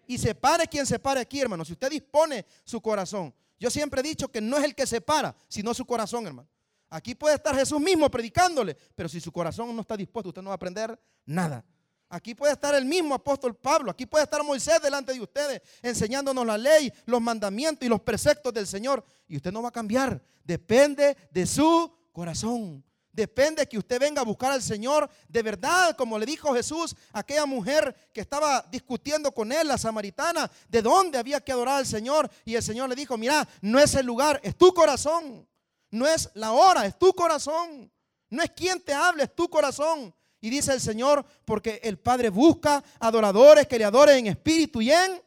[0.06, 1.64] Y se pare quien se pare aquí, hermano.
[1.64, 3.34] Si usted dispone su corazón.
[3.58, 6.50] Yo siempre he dicho que no es el que se para, sino su corazón, hermano.
[6.90, 10.50] Aquí puede estar Jesús mismo predicándole, pero si su corazón no está dispuesto, usted no
[10.50, 11.64] va a aprender nada.
[12.10, 16.44] Aquí puede estar el mismo apóstol Pablo, aquí puede estar Moisés delante de ustedes, enseñándonos
[16.44, 19.06] la ley, los mandamientos y los preceptos del Señor.
[19.28, 22.84] Y usted no va a cambiar, depende de su corazón.
[23.12, 27.20] Depende que usted venga a buscar al Señor de verdad, como le dijo Jesús a
[27.20, 31.86] aquella mujer que estaba discutiendo con él, la samaritana, de dónde había que adorar al
[31.86, 32.30] Señor.
[32.46, 35.48] Y el Señor le dijo, mira, no es el lugar, es tu corazón.
[35.92, 37.92] No es la hora, es tu corazón.
[38.30, 40.14] No es quien te hable, es tu corazón.
[40.42, 44.92] Y dice el Señor, porque el Padre busca adoradores que le adoren en espíritu y
[44.92, 45.22] en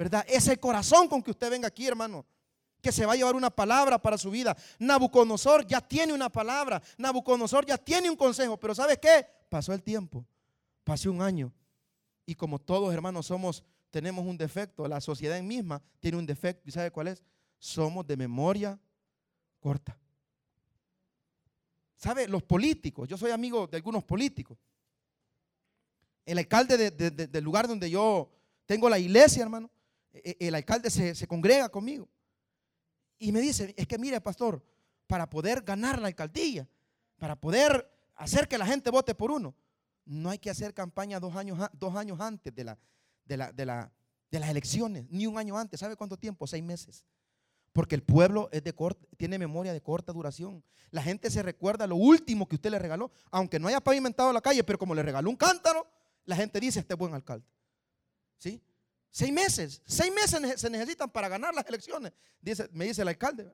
[0.00, 0.24] ¿Verdad?
[0.26, 2.24] Es el corazón con que usted venga aquí, hermano.
[2.80, 4.56] Que se va a llevar una palabra para su vida.
[4.78, 6.80] Nabucodonosor ya tiene una palabra.
[6.96, 8.56] Nabucodonosor ya tiene un consejo.
[8.56, 9.26] Pero ¿sabe qué?
[9.50, 10.24] Pasó el tiempo.
[10.84, 11.52] Pasó un año.
[12.24, 14.88] Y como todos, hermanos, somos, tenemos un defecto.
[14.88, 16.66] La sociedad misma tiene un defecto.
[16.66, 17.22] ¿Y sabe cuál es?
[17.58, 18.80] Somos de memoria
[19.58, 19.99] corta.
[22.00, 22.26] ¿Sabe?
[22.26, 23.06] Los políticos.
[23.06, 24.56] Yo soy amigo de algunos políticos.
[26.24, 28.30] El alcalde del lugar donde yo
[28.64, 29.70] tengo la iglesia, hermano
[30.12, 32.08] e, e, el alcalde se, congrega conmigo
[33.18, 34.64] y me dice, es que mire, pastor,
[35.06, 36.66] para poder ganar la alcaldía,
[37.18, 39.54] para poder hacer que la gente vote por uno,
[40.06, 42.78] no hay que hacer campaña dos años, dos años antes de, la,
[43.24, 43.92] de, la, de, la,
[44.30, 45.80] de las elecciones, ni un año antes.
[45.80, 46.46] ¿Sabe cuánto tiempo?
[46.46, 47.04] Seis meses.
[47.72, 48.50] Porque el pueblo
[49.16, 50.64] tiene memoria de corta duración.
[50.90, 54.40] La gente se recuerda lo último que usted le regaló, aunque no haya pavimentado la
[54.40, 55.86] calle, pero como le regaló un cántaro,
[56.24, 57.46] la gente dice, este es buen alcalde.
[58.38, 58.60] ¿Sí?
[59.10, 63.52] Seis meses, seis meses se necesitan para ganar las elecciones, dice, me dice el alcalde.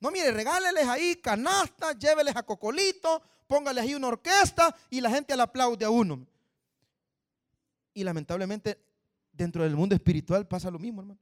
[0.00, 5.34] No, mire, regáleles ahí canasta, lléveles a Cocolito, póngales ahí una orquesta y la gente
[5.34, 6.26] le aplaude a uno.
[7.94, 8.78] Y lamentablemente
[9.32, 11.20] dentro del mundo espiritual pasa lo mismo, hermano.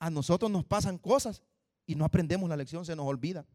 [0.00, 1.42] A nosotros nos pasan cosas
[1.86, 3.46] y no aprendemos la lección, se nos olvida.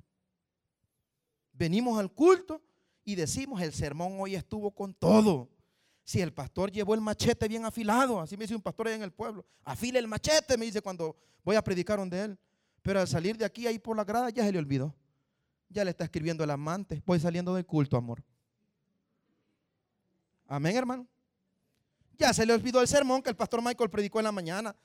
[1.51, 2.61] Venimos al culto
[3.03, 5.49] y decimos, el sermón hoy estuvo con todo.
[6.03, 9.03] Si el pastor llevó el machete bien afilado, así me dice un pastor allá en
[9.03, 12.39] el pueblo, afile el machete, me dice cuando voy a predicar donde él.
[12.83, 14.93] Pero al salir de aquí, ahí por la grada, ya se le olvidó.
[15.67, 18.23] Ya le está escribiendo el amante, voy saliendo del culto, amor.
[20.47, 21.07] Amén, hermano.
[22.17, 24.75] Ya se le olvidó el sermón que el pastor Michael predicó en la mañana.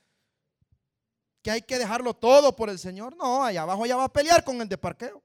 [1.41, 3.15] Que hay que dejarlo todo por el Señor.
[3.15, 5.21] No, allá abajo ya va a pelear con el de parqueo.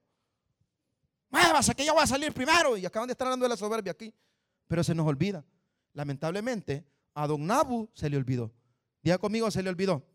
[1.29, 2.77] Muévase que yo voy a salir primero.
[2.77, 4.13] Y acaban de estar hablando de la soberbia aquí.
[4.67, 5.43] Pero se nos olvida
[5.97, 8.53] lamentablemente, a don Nabu se le olvidó.
[9.01, 10.05] Diga conmigo, se le olvidó.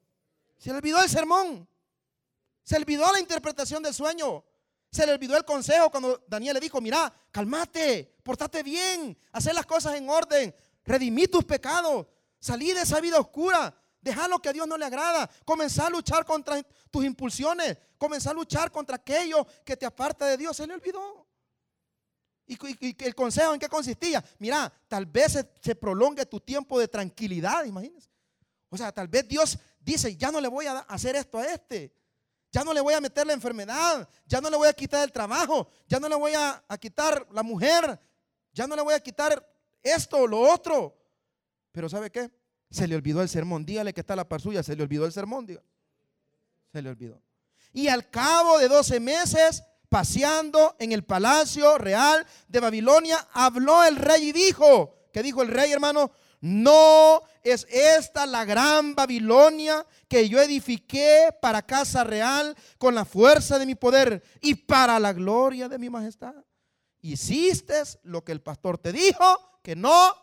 [0.56, 1.68] Se le olvidó el sermón.
[2.62, 4.44] Se le olvidó la interpretación del sueño.
[4.92, 9.66] Se le olvidó el consejo cuando Daniel le dijo, mira, cálmate, portate bien, hacer las
[9.66, 12.06] cosas en orden, redimí tus pecados,
[12.38, 15.90] salí de esa vida oscura, deja lo que a Dios no le agrada, comenzar a
[15.90, 20.56] luchar contra tus impulsiones, comenzar a luchar contra aquello que te aparta de Dios.
[20.56, 21.26] Se le olvidó.
[22.46, 24.22] ¿Y, el consejo en qué consistía?
[24.38, 28.10] Mira, tal vez se, prolongue tu tiempo de tranquilidad, imagínense.
[28.68, 31.94] O sea, tal vez Dios dice, ya no le voy a hacer esto a este.
[32.50, 34.06] Ya no le voy a meter la enfermedad.
[34.26, 35.68] Ya no le voy a quitar el trabajo.
[35.86, 37.98] Ya no le voy a, quitar la mujer.
[38.52, 39.46] Ya no le voy a quitar
[39.82, 40.94] esto o lo otro.
[41.70, 42.30] Pero ¿sabe qué?
[42.72, 43.64] Se le olvidó el sermón.
[43.64, 44.62] Dígale que está la par suya.
[44.62, 45.46] Se le olvidó el sermón.
[46.72, 47.22] Se le olvidó.
[47.72, 49.62] Y al cabo de 12 meses
[49.92, 55.48] paseando en el palacio real de Babilonia, habló el rey y dijo, ¿qué dijo el
[55.48, 56.10] rey hermano?
[56.40, 63.58] No es esta la gran Babilonia que yo edifiqué para casa real con la fuerza
[63.58, 66.34] de mi poder y para la gloria de mi majestad.
[67.02, 70.16] Hiciste lo que el pastor te dijo que no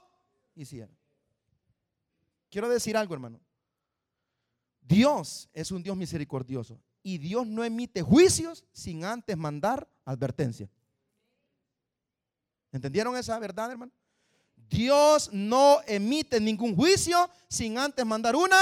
[0.56, 0.99] hiciera.
[2.50, 3.40] Quiero decir algo, hermano.
[4.82, 10.70] Dios es un Dios misericordioso y Dios no emite juicios sin antes mandar advertencia.
[12.72, 13.92] ¿Entendieron esa verdad, hermano?
[14.70, 18.58] Dios no emite ningún juicio sin antes mandar una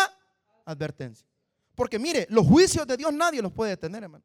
[0.66, 1.26] advertencia.
[1.76, 4.24] Porque mire, los juicios de Dios nadie los puede detener, hermano.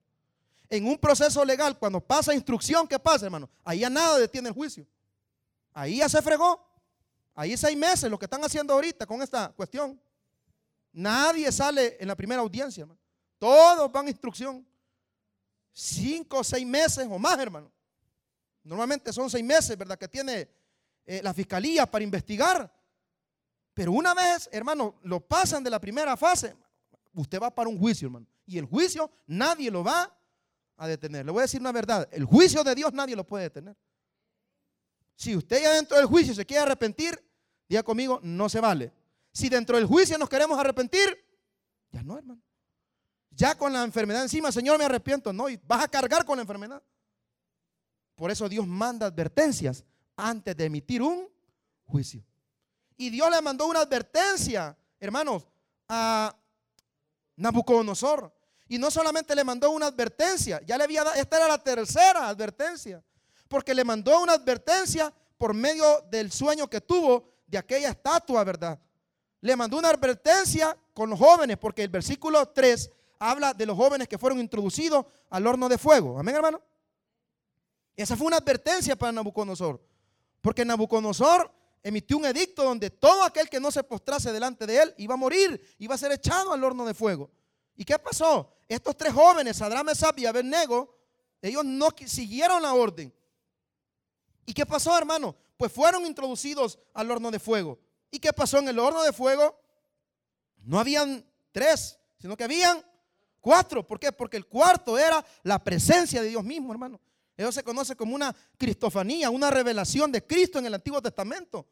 [0.68, 3.50] En un proceso legal, cuando pasa instrucción, ¿qué pasa, hermano?
[3.62, 4.86] Ahí ya nada detiene el juicio.
[5.74, 6.64] Ahí ya se fregó.
[7.34, 10.00] Ahí seis meses, lo que están haciendo ahorita con esta cuestión.
[10.92, 13.00] Nadie sale en la primera audiencia, hermano.
[13.38, 14.66] Todos van a instrucción.
[15.72, 17.72] Cinco o seis meses o más, hermano.
[18.62, 19.98] Normalmente son seis meses, ¿verdad?
[19.98, 20.48] Que tiene
[21.06, 22.72] eh, la fiscalía para investigar.
[23.74, 26.54] Pero una vez, hermano, lo pasan de la primera fase,
[27.14, 28.26] usted va para un juicio, hermano.
[28.44, 30.14] Y el juicio nadie lo va
[30.76, 31.24] a detener.
[31.24, 32.06] Le voy a decir una verdad.
[32.12, 33.76] El juicio de Dios nadie lo puede detener.
[35.14, 37.22] Si usted ya dentro del juicio se quiere arrepentir,
[37.68, 38.92] diga conmigo, no se vale.
[39.32, 41.18] Si dentro del juicio nos queremos arrepentir,
[41.90, 42.42] ya no, hermano
[43.34, 45.32] ya con la enfermedad encima, Señor, me arrepiento.
[45.32, 46.82] No, y vas a cargar con la enfermedad.
[48.14, 49.84] Por eso Dios manda advertencias
[50.16, 51.28] antes de emitir un
[51.86, 52.24] juicio.
[52.96, 55.46] Y Dios le mandó una advertencia, hermanos,
[55.88, 56.36] a
[57.36, 58.32] Nabucodonosor.
[58.68, 62.28] Y no solamente le mandó una advertencia, ya le había dado, esta era la tercera
[62.28, 63.02] advertencia,
[63.52, 68.80] porque le mandó una advertencia por medio del sueño que tuvo de aquella estatua, ¿verdad?
[69.42, 74.08] Le mandó una advertencia con los jóvenes, porque el versículo 3 habla de los jóvenes
[74.08, 76.18] que fueron introducidos al horno de fuego.
[76.18, 76.62] Amén, hermano.
[77.94, 79.84] Esa fue una advertencia para Nabucodonosor.
[80.40, 84.94] Porque Nabucodonosor emitió un edicto donde todo aquel que no se postrase delante de él
[84.96, 87.30] iba a morir, iba a ser echado al horno de fuego.
[87.76, 88.54] ¿Y qué pasó?
[88.66, 90.96] Estos tres jóvenes, Sadram, Mesab y Abednego,
[91.42, 93.12] ellos no siguieron la orden.
[94.46, 95.36] ¿Y qué pasó, hermano?
[95.56, 97.78] Pues fueron introducidos al horno de fuego.
[98.10, 99.58] ¿Y qué pasó en el horno de fuego?
[100.58, 102.84] No habían tres, sino que habían
[103.40, 103.86] cuatro.
[103.86, 104.12] ¿Por qué?
[104.12, 107.00] Porque el cuarto era la presencia de Dios mismo, hermano.
[107.36, 111.66] Eso se conoce como una cristofanía, una revelación de Cristo en el Antiguo Testamento.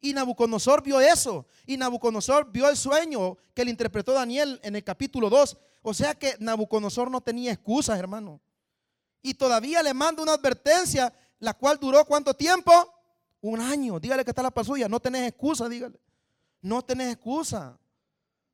[0.00, 1.46] Y Nabucodonosor vio eso.
[1.66, 5.56] Y Nabucodonosor vio el sueño que le interpretó Daniel en el capítulo 2.
[5.82, 8.40] O sea que Nabucodonosor no tenía excusas, hermano.
[9.22, 12.72] Y todavía le manda una advertencia, la cual duró cuánto tiempo?
[13.40, 14.00] Un año.
[14.00, 14.88] Dígale que está la pasuya.
[14.88, 16.00] No tenés excusa, dígale.
[16.62, 17.78] No tenés excusa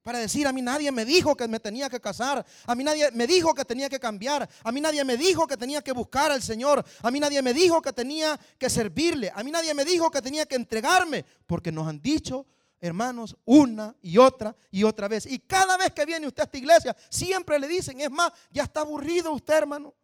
[0.02, 3.10] para decir, a mí nadie me dijo que me tenía que casar, a mí nadie
[3.12, 6.32] me dijo que tenía que cambiar, a mí nadie me dijo que tenía que buscar
[6.32, 9.84] al Señor, a mí nadie me dijo que tenía que servirle, a mí nadie me
[9.84, 12.46] dijo que tenía que entregarme, porque nos han dicho,
[12.80, 15.26] hermanos, una y otra y otra vez.
[15.26, 18.62] Y cada vez que viene usted a esta iglesia, siempre le dicen, es más, ya
[18.64, 19.94] está aburrido usted, hermano.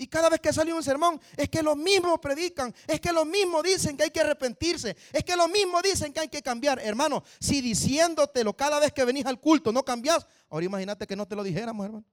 [0.00, 3.24] Y cada vez que sale un sermón, es que lo mismo predican, es que lo
[3.24, 6.78] mismo dicen que hay que arrepentirse, es que lo mismo dicen que hay que cambiar.
[6.78, 11.26] Hermano, si diciéndotelo cada vez que venís al culto no cambias, ahora imagínate que no
[11.26, 12.04] te lo dijéramos, hermano.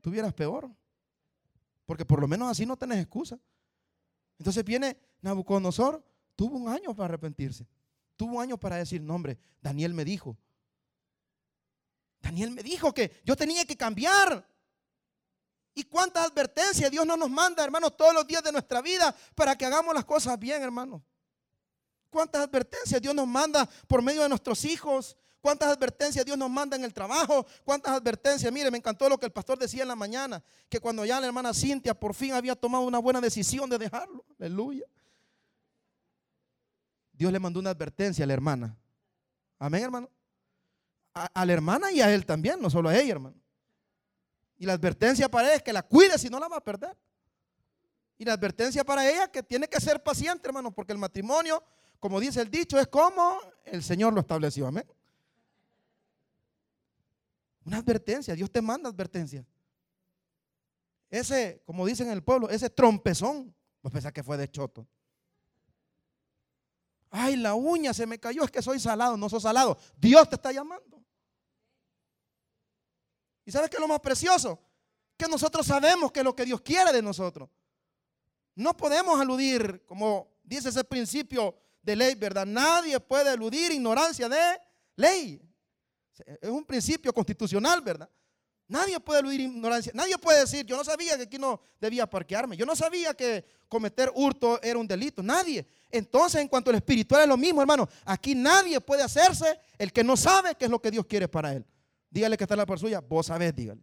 [0.00, 0.70] Tuvieras peor.
[1.84, 3.36] Porque por lo menos así no tenés excusa.
[4.38, 6.04] Entonces viene Nabucodonosor,
[6.36, 7.66] tuvo un año para arrepentirse.
[8.16, 10.36] Tuvo un año para decir, no hombre, Daniel me dijo.
[12.20, 14.46] Daniel me dijo que yo tenía que cambiar.
[15.92, 19.56] ¿Y cuántas advertencias Dios no nos manda, hermanos, todos los días de nuestra vida para
[19.56, 21.02] que hagamos las cosas bien, hermanos?
[22.08, 25.18] ¿Cuántas advertencias Dios nos manda por medio de nuestros hijos?
[25.42, 27.44] ¿Cuántas advertencias Dios nos manda en el trabajo?
[27.62, 28.50] ¿Cuántas advertencias?
[28.50, 31.26] Mire, me encantó lo que el pastor decía en la mañana, que cuando ya la
[31.26, 34.24] hermana Cintia por fin había tomado una buena decisión de dejarlo.
[34.40, 34.86] Aleluya.
[37.12, 38.78] Dios le mandó una advertencia a la hermana.
[39.58, 40.08] Amén, hermano.
[41.12, 43.41] A la hermana y a él también, no solo a ella, hermano.
[44.62, 46.96] Y la advertencia para ella es que la cuide si no la va a perder.
[48.16, 51.64] Y la advertencia para ella que tiene que ser paciente, hermano, porque el matrimonio,
[51.98, 54.68] como dice el dicho, es como el Señor lo estableció.
[54.68, 54.86] Amén.
[57.64, 59.44] Una advertencia, Dios te manda advertencia.
[61.10, 64.86] Ese, como dicen en el pueblo, ese trompezón, pues pensás que fue de choto.
[67.10, 69.76] Ay, la uña se me cayó, es que soy salado, no soy salado.
[69.96, 70.91] Dios te está llamando.
[73.44, 74.60] ¿Y sabes qué es lo más precioso?
[75.16, 77.48] Que nosotros sabemos que es lo que Dios quiere de nosotros.
[78.54, 82.46] No podemos aludir, como dice ese principio de ley, ¿verdad?
[82.46, 84.60] Nadie puede eludir ignorancia de
[84.96, 85.40] ley.
[86.40, 88.08] Es un principio constitucional, ¿verdad?
[88.68, 89.92] Nadie puede eludir ignorancia.
[89.94, 92.56] Nadie puede decir, yo no sabía que aquí no debía parquearme.
[92.56, 95.22] Yo no sabía que cometer hurto era un delito.
[95.22, 95.66] Nadie.
[95.90, 97.88] Entonces, en cuanto al espiritual es lo mismo, hermano.
[98.04, 101.52] Aquí nadie puede hacerse el que no sabe qué es lo que Dios quiere para
[101.52, 101.66] él.
[102.12, 103.00] Dígale que está la por suya.
[103.00, 103.82] Vos sabés, dígale.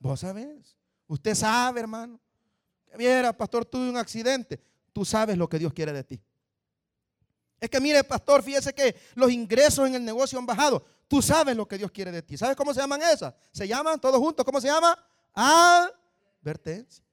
[0.00, 0.76] Vos sabés.
[1.06, 2.20] Usted sabe, hermano.
[2.90, 4.60] Que viera, pastor, tuve un accidente.
[4.92, 6.20] Tú sabes lo que Dios quiere de ti.
[7.60, 10.84] Es que mire, pastor, fíjese que los ingresos en el negocio han bajado.
[11.06, 12.36] Tú sabes lo que Dios quiere de ti.
[12.36, 13.32] ¿Sabes cómo se llaman esas?
[13.52, 14.44] Se llaman todos juntos.
[14.44, 14.98] ¿Cómo se llama?
[15.32, 17.04] Advertencia.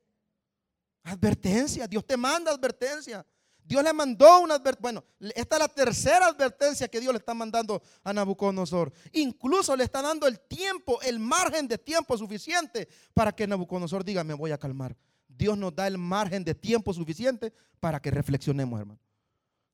[1.04, 1.88] Advertencia.
[1.88, 3.24] Dios te manda advertencia.
[3.70, 4.82] Dios le mandó una advertencia.
[4.82, 5.04] Bueno,
[5.36, 8.92] esta es la tercera advertencia que Dios le está mandando a Nabucodonosor.
[9.12, 14.24] Incluso le está dando el tiempo, el margen de tiempo suficiente para que Nabucodonosor diga,
[14.24, 14.98] me voy a calmar.
[15.28, 19.00] Dios nos da el margen de tiempo suficiente para que reflexionemos, hermano.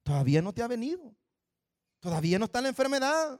[0.03, 1.15] Todavía no te ha venido.
[2.01, 3.39] Todavía no está la enfermedad.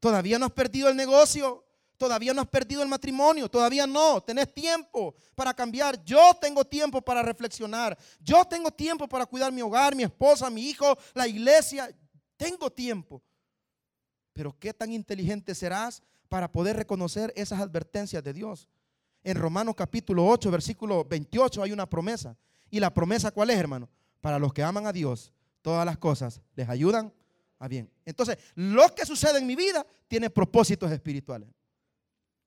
[0.00, 1.63] Todavía no has perdido el negocio.
[1.96, 6.04] Todavía no has perdido el matrimonio, todavía no, tenés tiempo para cambiar.
[6.04, 7.96] Yo tengo tiempo para reflexionar.
[8.20, 11.94] Yo tengo tiempo para cuidar mi hogar, mi esposa, mi hijo, la iglesia.
[12.36, 13.22] Tengo tiempo.
[14.32, 18.68] Pero qué tan inteligente serás para poder reconocer esas advertencias de Dios.
[19.22, 22.36] En Romanos capítulo 8, versículo 28 hay una promesa.
[22.70, 23.88] ¿Y la promesa cuál es, hermano?
[24.20, 25.32] Para los que aman a Dios,
[25.62, 27.12] todas las cosas les ayudan
[27.60, 27.88] a bien.
[28.04, 31.48] Entonces, lo que sucede en mi vida tiene propósitos espirituales.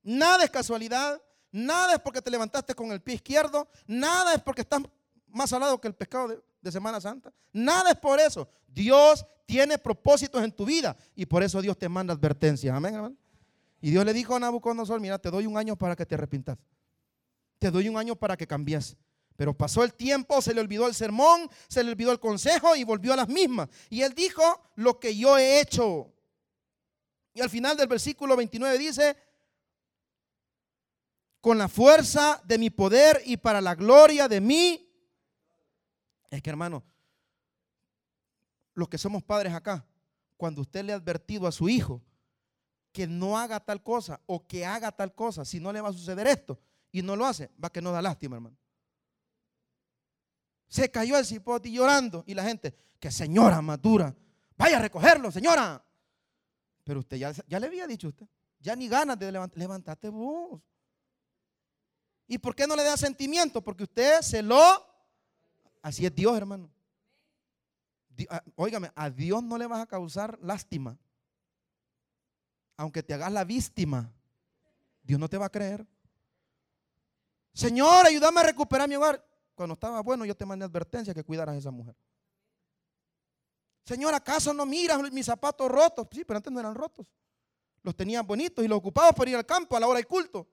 [0.08, 4.62] Nada es casualidad, nada es porque te levantaste con el pie izquierdo, nada es porque
[4.62, 4.82] estás
[5.28, 6.30] más salado que el pescado
[6.62, 7.34] de, Semana Santa.
[7.52, 8.50] Nada es por eso.
[8.68, 12.74] Dios tiene propósitos en tu vida y por eso Dios te manda advertencias.
[12.74, 13.18] Amén.
[13.82, 16.58] Y Dios le dijo a Nabucodonosor, mira, te doy un año para que te arrepintas.
[17.60, 18.96] Te doy un año para que cambies.
[19.36, 22.86] Pero pasó el tiempo, se le olvidó el sermón, se le olvidó el consejo y
[22.86, 23.68] volvió a las mismas.
[23.90, 24.42] Y él dijo,
[24.76, 26.14] lo que yo he hecho.
[27.34, 29.16] Y al final del versículo 29 dice,
[31.42, 34.90] con la fuerza de mi poder y para la gloria de mí.
[36.30, 36.84] Es que hermano,
[38.74, 39.86] los que somos padres acá,
[40.36, 42.04] cuando usted le ha advertido a su hijo
[42.92, 45.94] que no haga tal cosa o que haga tal cosa, si no le va a
[45.94, 46.60] suceder esto
[46.92, 48.58] y no lo hace, va que no da lástima, hermano.
[50.68, 54.16] Se cayó el cipote llorando y la gente, que señora madura,
[54.58, 55.84] vaya a recogerlo, señora.
[56.84, 58.28] Pero usted ya, ya le había dicho usted,
[58.60, 60.62] ya ni ganas de levantar, levantate vos.
[62.28, 63.62] ¿Y por qué no le da sentimiento?
[63.62, 64.86] Porque usted se lo...
[65.82, 66.70] Así es Dios, hermano.
[68.56, 70.98] Óigame, a Dios no le vas a causar lástima.
[72.76, 74.12] Aunque te hagas la víctima,
[75.04, 75.88] Dios no te va a creer.
[77.54, 79.24] Señor, ayúdame a recuperar mi hogar.
[79.56, 81.96] Cuando estaba bueno, yo te mandé advertencia que cuidaras a esa mujer.
[83.86, 86.08] Señor, ¿acaso no miras mis zapatos rotos?
[86.12, 87.08] Sí, pero antes no eran rotos.
[87.84, 90.46] Los tenías bonitos y los ocupabas para ir al campo a la hora del culto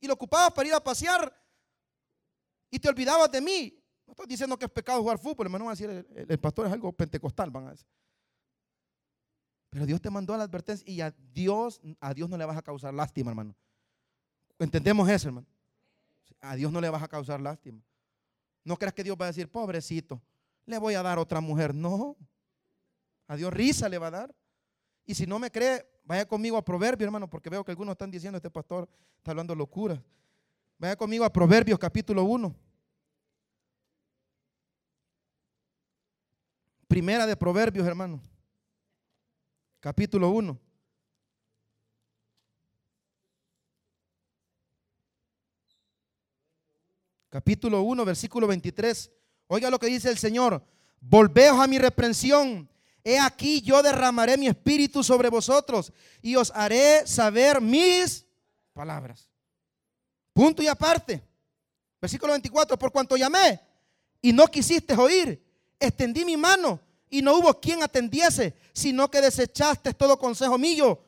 [0.00, 1.32] y lo ocupabas para ir a pasear
[2.70, 3.76] y te olvidabas de mí.
[4.06, 6.72] No estoy diciendo que es pecado jugar fútbol, hermano, van a decir, el, pastor es
[6.72, 7.86] algo pentecostal, van a decir.
[9.68, 12.62] Pero Dios te mandó la advertencia y a Dios, a Dios no le vas a
[12.62, 13.54] causar lástima, hermano.
[14.58, 15.46] ¿Entendemos eso, hermano?
[16.40, 17.80] A Dios no le vas a causar lástima.
[18.64, 20.20] No creas que Dios va a decir, pobrecito,
[20.66, 21.74] le voy a dar otra mujer.
[21.74, 22.16] No.
[23.28, 24.34] A Dios risa le va a dar.
[25.06, 28.10] Y si no me cree, Vaya conmigo a Proverbios, hermano, porque veo que algunos están
[28.10, 28.88] diciendo, este pastor
[29.18, 30.02] está hablando locura.
[30.76, 32.52] Vaya conmigo a Proverbios capítulo 1.
[36.88, 38.20] Primera de Proverbios, hermano.
[39.78, 40.58] Capítulo 1.
[47.28, 49.12] Capítulo 1, versículo 23.
[49.46, 50.60] Oiga lo que dice el Señor.
[51.00, 52.68] Volveos a mi reprensión
[53.02, 58.26] He aquí yo derramaré mi espíritu sobre vosotros y os haré saber mis
[58.72, 59.28] palabras.
[60.32, 61.22] Punto y aparte.
[62.00, 63.60] Versículo 24, por cuanto llamé
[64.22, 65.42] y no quisiste oír,
[65.78, 66.80] extendí mi mano
[67.10, 71.02] y no hubo quien atendiese, sino que desechaste todo consejo mío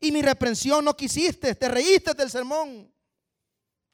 [0.00, 2.92] y mi reprensión no quisiste, te reíste del sermón.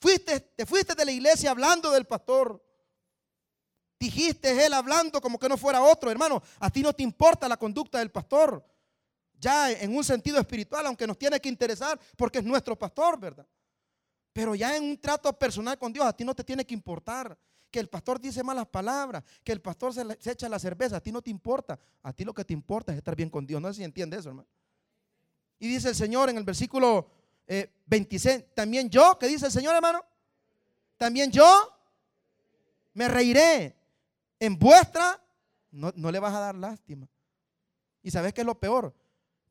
[0.01, 2.63] Fuiste, te fuiste de la iglesia hablando del pastor.
[3.99, 6.43] Dijiste él hablando como que no fuera otro, hermano.
[6.59, 8.65] A ti no te importa la conducta del pastor.
[9.39, 13.47] Ya en un sentido espiritual, aunque nos tiene que interesar porque es nuestro pastor, ¿verdad?
[14.33, 17.39] Pero ya en un trato personal con Dios, a ti no te tiene que importar.
[17.71, 21.11] Que el pastor dice malas palabras, que el pastor se, echa la cerveza, a ti
[21.11, 21.79] no te importa.
[22.03, 23.61] A ti lo que te importa es estar bien con Dios.
[23.61, 24.49] No sé si entiende eso, hermano.
[25.59, 27.09] Y dice el Señor en el versículo
[27.87, 30.05] 26, eh, también yo, ¿qué dice el Señor, hermano?
[30.97, 31.71] También yo
[32.93, 33.77] me reiré
[34.39, 35.21] en vuestra,
[35.71, 37.09] no, le vas a dar lástima.
[38.03, 38.95] ¿Y sabes qué es lo peor?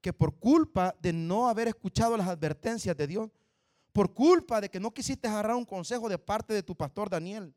[0.01, 3.29] Que por culpa de no haber escuchado las advertencias de Dios,
[3.91, 7.53] por culpa de que no quisiste agarrar un consejo de parte de tu pastor Daniel,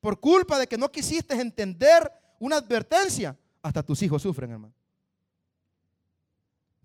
[0.00, 4.74] por culpa de que no quisiste entender una advertencia, hasta tus hijos sufren, hermano.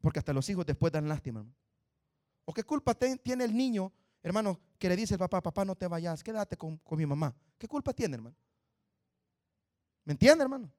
[0.02, 1.56] Porque hasta los hijos después dan lástima, hermano.
[2.46, 5.88] ¿O qué culpa tiene el niño, hermano, que le dice al papá, papá, no te
[5.88, 7.34] vayas, quédate con, con mi mamá?
[7.58, 8.36] ¿Qué culpa tiene, hermano?
[10.06, 10.72] ¿Me entiende, hermano?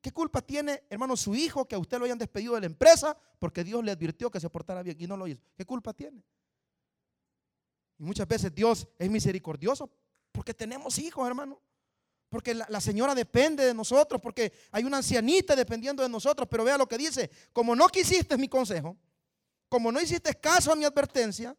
[0.00, 3.16] ¿Qué culpa tiene, hermano, su hijo que a usted lo hayan despedido de la empresa
[3.38, 5.42] porque Dios le advirtió que se portara bien y no lo hizo?
[5.56, 6.22] ¿Qué culpa tiene?
[7.98, 9.90] Y muchas veces Dios es misericordioso
[10.30, 11.60] porque tenemos hijos, hermano.
[12.28, 16.46] Porque la, señora depende de nosotros, porque hay una ancianita dependiendo de nosotros.
[16.50, 18.96] Pero vea lo que dice, como no quisiste mi consejo,
[19.68, 21.56] como no hiciste caso a mi advertencia,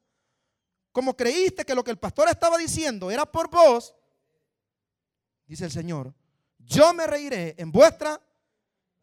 [0.91, 3.95] como creíste que lo que el pastor estaba diciendo era por vos,
[5.45, 6.13] dice el Señor,
[6.67, 8.21] yo me reiré en vuestra.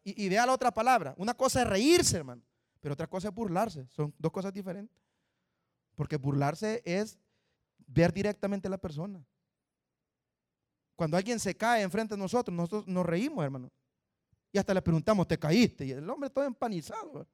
[0.03, 1.15] Y, vea la otra palabra.
[1.17, 2.43] Una cosa es reírse, hermano.
[2.79, 3.87] Pero otra cosa es burlarse.
[3.89, 4.95] Son dos cosas diferentes.
[5.95, 7.17] Porque burlarse es
[7.87, 9.25] ver directamente a la persona.
[10.95, 13.71] Cuando alguien se cae enfrente de nosotros, nosotros nos reímos, hermano.
[14.51, 15.85] Y hasta le preguntamos, ¿te caíste?
[15.87, 17.27] Y el hombre todo empanizado.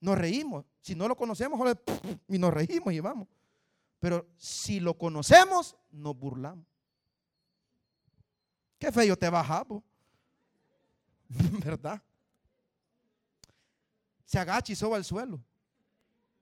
[0.00, 0.64] Nos reímos.
[0.80, 1.60] Si no lo conocemos,
[2.28, 3.28] y nos reímos y vamos.
[4.00, 6.66] Pero si lo conocemos, nos burlamos.
[8.78, 9.64] Qué feo te baja,
[11.64, 12.00] ¿verdad?
[14.24, 15.40] Se agacha y soba al suelo.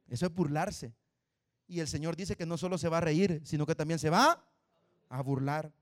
[0.09, 0.93] Eso es burlarse.
[1.67, 4.11] Y el Señor dice que no solo se va a reír, sino que también se
[4.11, 4.43] va
[5.09, 5.73] a burlar.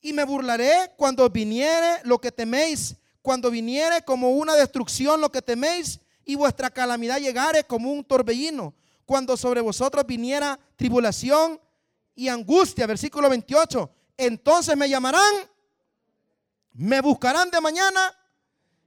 [0.00, 5.42] Y me burlaré cuando viniere lo que teméis, cuando viniere como una destrucción lo que
[5.42, 11.60] teméis, y vuestra calamidad llegare como un torbellino, cuando sobre vosotros viniera tribulación
[12.14, 12.86] y angustia.
[12.86, 13.90] Versículo 28.
[14.16, 15.32] Entonces me llamarán
[16.76, 18.12] me buscarán de mañana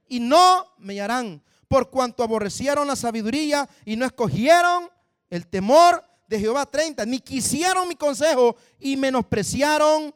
[0.08, 4.90] y no me hallarán, por cuanto aborrecieron la sabiduría y no escogieron
[5.28, 10.14] el temor de Jehová 30, ni quisieron mi consejo y menospreciaron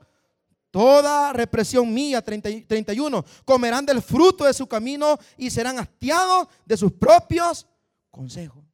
[0.71, 6.93] toda represión mía, 31, comerán del fruto de su camino y serán hastiados de sus
[6.93, 7.67] propios
[8.11, 8.65] consejos.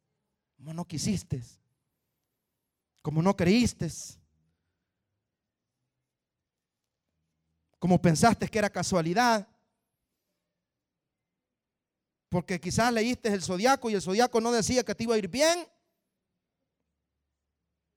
[0.57, 1.42] Como no quisiste,
[3.03, 3.90] como no creíste,
[7.81, 9.49] como pensaste que era casualidad,
[12.28, 15.26] porque quizás leíste el zodiaco y el zodiaco no decía que te iba a ir
[15.26, 15.66] bien.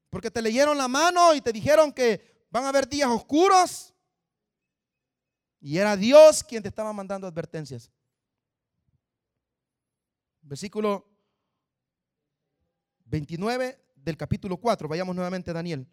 [0.10, 3.94] Porque te leyeron la mano y te dijeron que van a haber días oscuros.
[5.60, 7.92] Y era Dios quien te estaba mandando advertencias.
[10.42, 11.08] Versículo
[13.06, 14.88] 29 del capítulo 4.
[14.88, 15.88] Vayamos nuevamente a Daniel.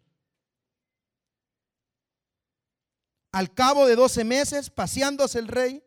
[3.31, 5.83] Al cabo de 12 meses, paseándose el rey,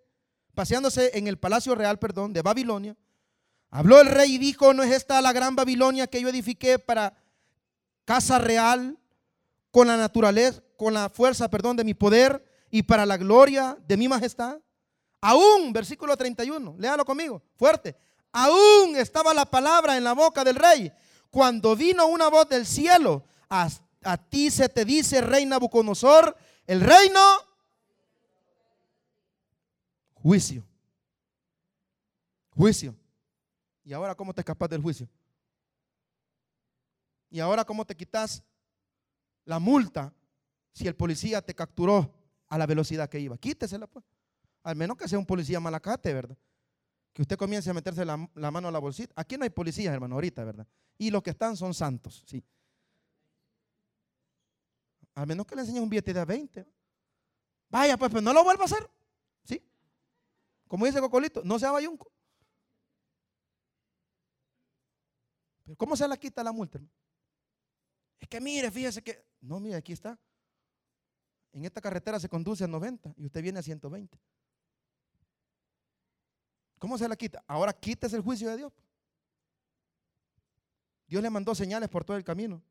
[0.55, 2.97] paseándose en el palacio real, perdón, de Babilonia,
[3.70, 7.14] habló el rey y dijo, ¿no es esta la gran Babilonia que yo edifiqué para
[8.05, 8.99] casa real
[9.70, 13.97] con la naturaleza, con la fuerza, perdón, de mi poder y para la gloria de
[13.97, 14.59] mi majestad?
[15.20, 17.97] Aún, versículo 31, léalo conmigo, fuerte.
[18.32, 20.92] Aún estaba la palabra en la boca del rey
[21.30, 23.24] cuando vino una voz del cielo.
[23.51, 23.68] A,
[24.03, 26.36] a ti se te dice, rey Nabucodonosor,
[26.66, 27.20] el reino
[30.24, 30.64] Juicio.
[32.48, 32.96] Juicio.
[33.84, 35.06] ¿Y ahora cómo te escapas del juicio?
[37.28, 38.42] ¿Y ahora cómo te quitas
[39.44, 40.14] la multa
[40.72, 42.10] si el policía te capturó
[42.48, 43.36] a la velocidad que iba?
[43.36, 44.02] Quítesela pues.
[44.62, 46.38] Al menos que sea un policía malacate, ¿verdad?
[47.12, 49.12] Que usted comience a meterse la, mano a la bolsita.
[49.16, 50.66] Aquí no hay policías, hermano, ahorita, ¿verdad?
[50.96, 52.42] Y los que están son santos, sí.
[55.14, 56.66] Al menos que le enseñe un billete de 20.
[57.70, 58.90] Vaya, pues, pero no lo vuelva a hacer.
[60.68, 62.10] Como dice Cocolito, no sea bayunco.
[65.62, 66.80] Pero ¿cómo se la quita la multa?
[68.18, 69.24] Es que mire, fíjese que...
[69.40, 70.18] No, mire, aquí está.
[71.52, 74.18] En esta carretera se conduce a 90 y usted viene a 120.
[76.78, 77.44] ¿Cómo se la quita?
[77.46, 78.72] Ahora quítese el juicio de Dios.
[81.06, 82.62] Dios le mandó señales por todo el camino.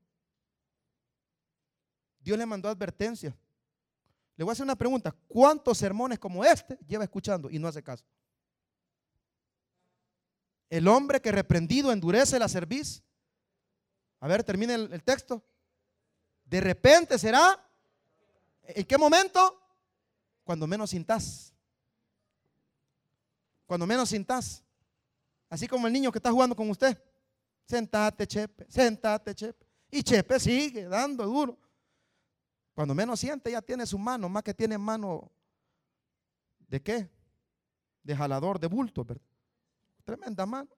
[2.24, 3.36] Dios le mandó advertencias.
[4.36, 5.16] Le voy a hacer una pregunta.
[5.28, 8.06] ¿Cuántos sermones como este lleva escuchando y no hace caso?
[10.70, 13.04] El hombre que reprendido endurece la cerviz.
[14.20, 15.44] A ver, termine el, texto.
[16.46, 17.64] De repente será.
[18.64, 19.62] ¿En qué momento?
[20.44, 21.54] Cuando menos sintas.
[23.68, 24.64] Cuando menos sintas.
[25.50, 27.00] Así como el niño que está jugando con usted.
[27.66, 28.66] Sentate, Chepe.
[28.70, 29.68] Sentate, Chepe.
[29.92, 31.60] Y Chepe sigue dando duro.
[32.74, 35.32] Cuando menos siente, ya tiene su mano, más que tiene mano
[36.68, 37.10] de qué?
[38.02, 39.24] De jalador, de bulto, ¿verdad?
[40.04, 40.70] Tremenda mano.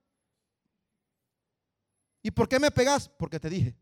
[2.22, 3.08] ¿Y por qué me pegas?
[3.08, 3.76] Porque te dije.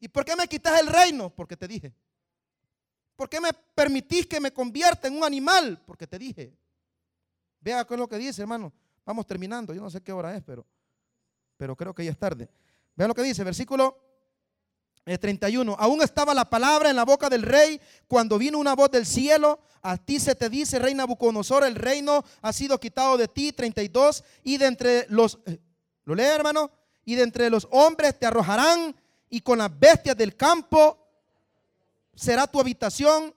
[0.00, 1.30] ¿Y por qué me quitas el reino?
[1.30, 1.94] Porque te dije.
[3.14, 5.82] ¿Por qué me permitís que me convierta en un animal?
[5.86, 6.56] Porque te dije.
[7.60, 8.72] Vea qué es lo que dice, hermano.
[9.06, 9.72] Vamos terminando.
[9.72, 10.66] Yo no sé qué hora es, pero,
[11.56, 12.48] pero creo que ya es tarde.
[12.96, 14.13] Vea lo que dice, versículo
[15.04, 15.72] 31.
[15.72, 19.06] Eh, Aún estaba la palabra en la boca del rey cuando vino una voz del
[19.06, 19.60] cielo.
[19.82, 23.52] A ti se te dice, rey Nabucodonosor, el reino ha sido quitado de ti.
[23.52, 24.24] 32.
[24.42, 25.58] Y de entre los, eh,
[26.04, 26.70] ¿lo lee hermano?
[27.04, 28.96] Y de entre los hombres te arrojarán
[29.28, 30.98] y con las bestias del campo
[32.14, 33.34] será tu habitación.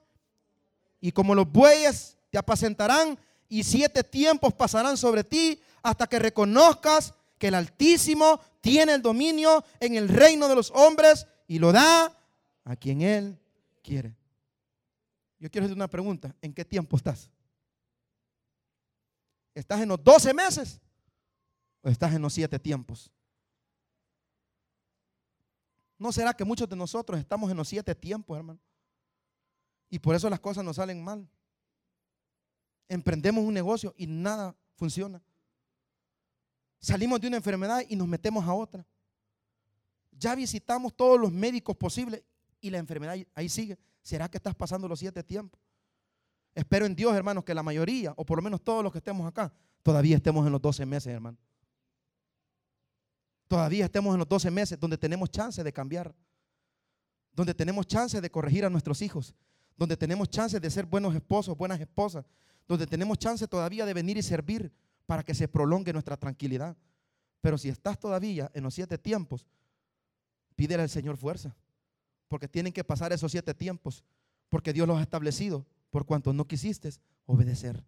[1.02, 7.14] Y como los bueyes te apacentarán y siete tiempos pasarán sobre ti hasta que reconozcas
[7.38, 12.14] que el Altísimo tiene el dominio en el reino de los hombres y lo da
[12.64, 13.40] a quien Él
[13.82, 14.16] quiere.
[15.40, 16.36] Yo quiero hacer una pregunta.
[16.42, 17.32] ¿En qué tiempo estás?
[19.56, 20.80] ¿Estás en los 12 meses
[21.82, 23.12] o estás en los 7 tiempos?
[25.98, 28.60] ¿No será que muchos de nosotros estamos en los 7 tiempos, hermano?
[29.90, 31.28] Y por eso las cosas nos salen mal.
[32.90, 35.22] Emprendemos un negocio y nada funciona.
[36.80, 38.86] Salimos de una enfermedad y nos metemos a otra.
[40.20, 42.24] Ya visitamos todos los médicos posibles
[42.60, 43.78] y la enfermedad ahí sigue.
[44.02, 45.60] ¿Será que estás pasando los siete tiempos?
[46.56, 49.28] Espero en Dios, hermanos, que la mayoría, o por lo menos todos los que estemos
[49.28, 49.54] acá,
[49.84, 51.38] todavía estemos en los 12 meses, hermano.
[53.48, 56.16] Todavía estemos en los 12 meses donde tenemos chance de cambiar,
[57.32, 59.36] donde tenemos chance de corregir a nuestros hijos,
[59.76, 62.26] donde tenemos chance de ser buenos esposos, buenas esposas,
[62.68, 64.74] donde tenemos chance todavía de venir y servir
[65.06, 66.76] para que se prolongue nuestra tranquilidad.
[67.40, 69.46] Pero si estás todavía en los siete tiempos,
[70.58, 71.56] Pídele al Señor fuerza,
[72.28, 74.04] porque tienen que pasar esos siete tiempos,
[74.50, 76.90] porque Dios los ha establecido por cuanto no quisiste
[77.28, 77.86] obedecer.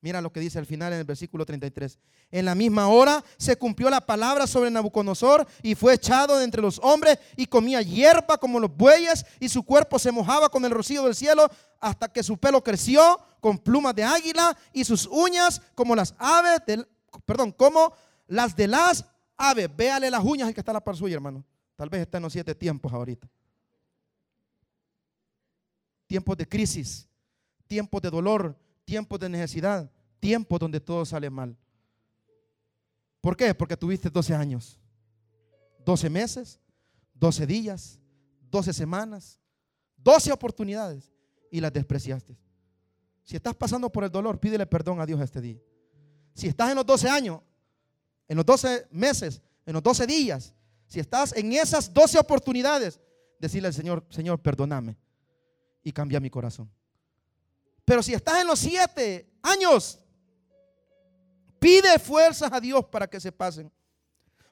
[0.00, 2.00] Mira lo que dice al final en el versículo 33.
[2.32, 6.62] En la misma hora se cumplió la palabra sobre Nabucodonosor y fue echado de entre
[6.62, 10.72] los hombres y comía hierba como los bueyes y su cuerpo se mojaba con el
[10.72, 11.48] rocío del cielo
[11.78, 16.60] hasta que su pelo creció con plumas de águila y sus uñas como las aves
[16.66, 16.88] del,
[17.24, 17.92] perdón, como
[18.26, 19.04] las de las
[19.36, 19.68] aves.
[19.76, 21.44] Véale las uñas el que está a la par suya, hermano.
[21.80, 23.26] Tal vez está en los siete tiempos ahorita.
[26.06, 27.08] Tiempos de crisis,
[27.66, 28.54] tiempos de dolor,
[28.84, 31.56] tiempos de necesidad, tiempos donde todo sale mal.
[33.22, 33.54] ¿Por qué?
[33.54, 34.78] Porque tuviste 12 años,
[35.82, 36.60] 12 meses,
[37.14, 37.98] 12 días,
[38.50, 39.40] 12 semanas,
[39.96, 41.10] 12 oportunidades
[41.50, 42.36] y las despreciaste.
[43.24, 45.62] Si estás pasando por el dolor, pídele perdón a Dios este día.
[46.34, 47.40] Si estás en los 12 años,
[48.28, 50.54] en los 12 meses, en los 12 días,
[50.90, 52.98] si estás en esas 12 oportunidades,
[53.38, 54.96] decirle al Señor, Señor, perdóname
[55.84, 56.68] y cambia mi corazón.
[57.84, 60.00] Pero si estás en los siete años,
[61.60, 63.70] pide fuerzas a Dios para que se pasen.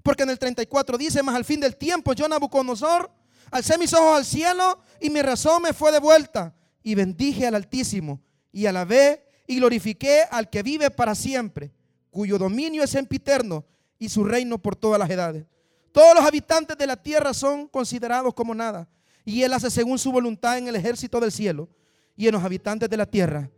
[0.05, 3.11] Porque en el 34 dice, más al fin del tiempo, yo Nabucodonosor,
[3.51, 6.55] alcé mis ojos al cielo y mi razón me fue de vuelta.
[6.85, 8.21] Y bendije al Altísimo
[8.53, 11.73] y alabé y glorifiqué al que vive para siempre,
[12.13, 13.65] cuyo dominio es sempiterno
[13.99, 15.45] y su reino por todas las edades.
[15.93, 18.89] Todos los habitantes de la tierra son considerados como nada,
[19.25, 21.69] y él hace según su voluntad en el ejército del cielo
[22.17, 23.51] y en los habitantes de la tierra,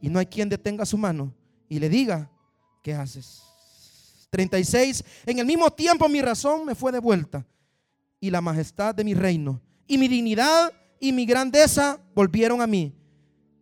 [0.00, 1.34] y no hay quien detenga su mano
[1.68, 2.30] y le diga,
[2.82, 3.42] ¿qué haces?
[4.30, 7.46] 36, en el mismo tiempo mi razón me fue devuelta,
[8.20, 12.94] y la majestad de mi reino, y mi dignidad y mi grandeza volvieron a mí.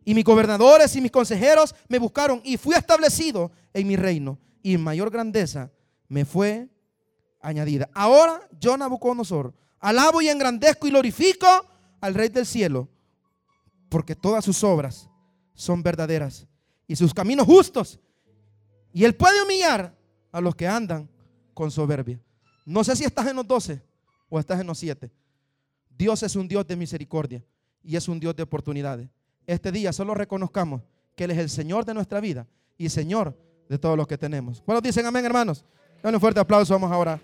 [0.04, 4.38] Y mis gobernadores y mis consejeros me buscaron y fui establecido en mi reino.
[4.62, 5.70] Y mayor grandeza
[6.08, 6.68] me fue
[7.44, 7.88] añadida.
[7.94, 11.46] Ahora yo, Nabucodonosor, alabo y engrandezco y glorifico
[12.00, 12.88] al Rey del cielo,
[13.88, 15.08] porque todas sus obras
[15.54, 16.46] son verdaderas
[16.86, 18.00] y sus caminos justos.
[18.92, 19.96] Y Él puede humillar
[20.32, 21.08] a los que andan
[21.52, 22.20] con soberbia.
[22.66, 23.82] No sé si estás en los 12
[24.28, 25.10] o estás en los 7.
[25.96, 27.44] Dios es un Dios de misericordia
[27.82, 29.08] y es un Dios de oportunidades.
[29.46, 30.82] Este día solo reconozcamos
[31.14, 33.38] que Él es el Señor de nuestra vida y Señor
[33.68, 34.62] de todos los que tenemos.
[34.62, 35.64] ¿Cuántos dicen amén, hermanos?
[36.02, 37.20] Dale un fuerte aplauso, vamos ahora.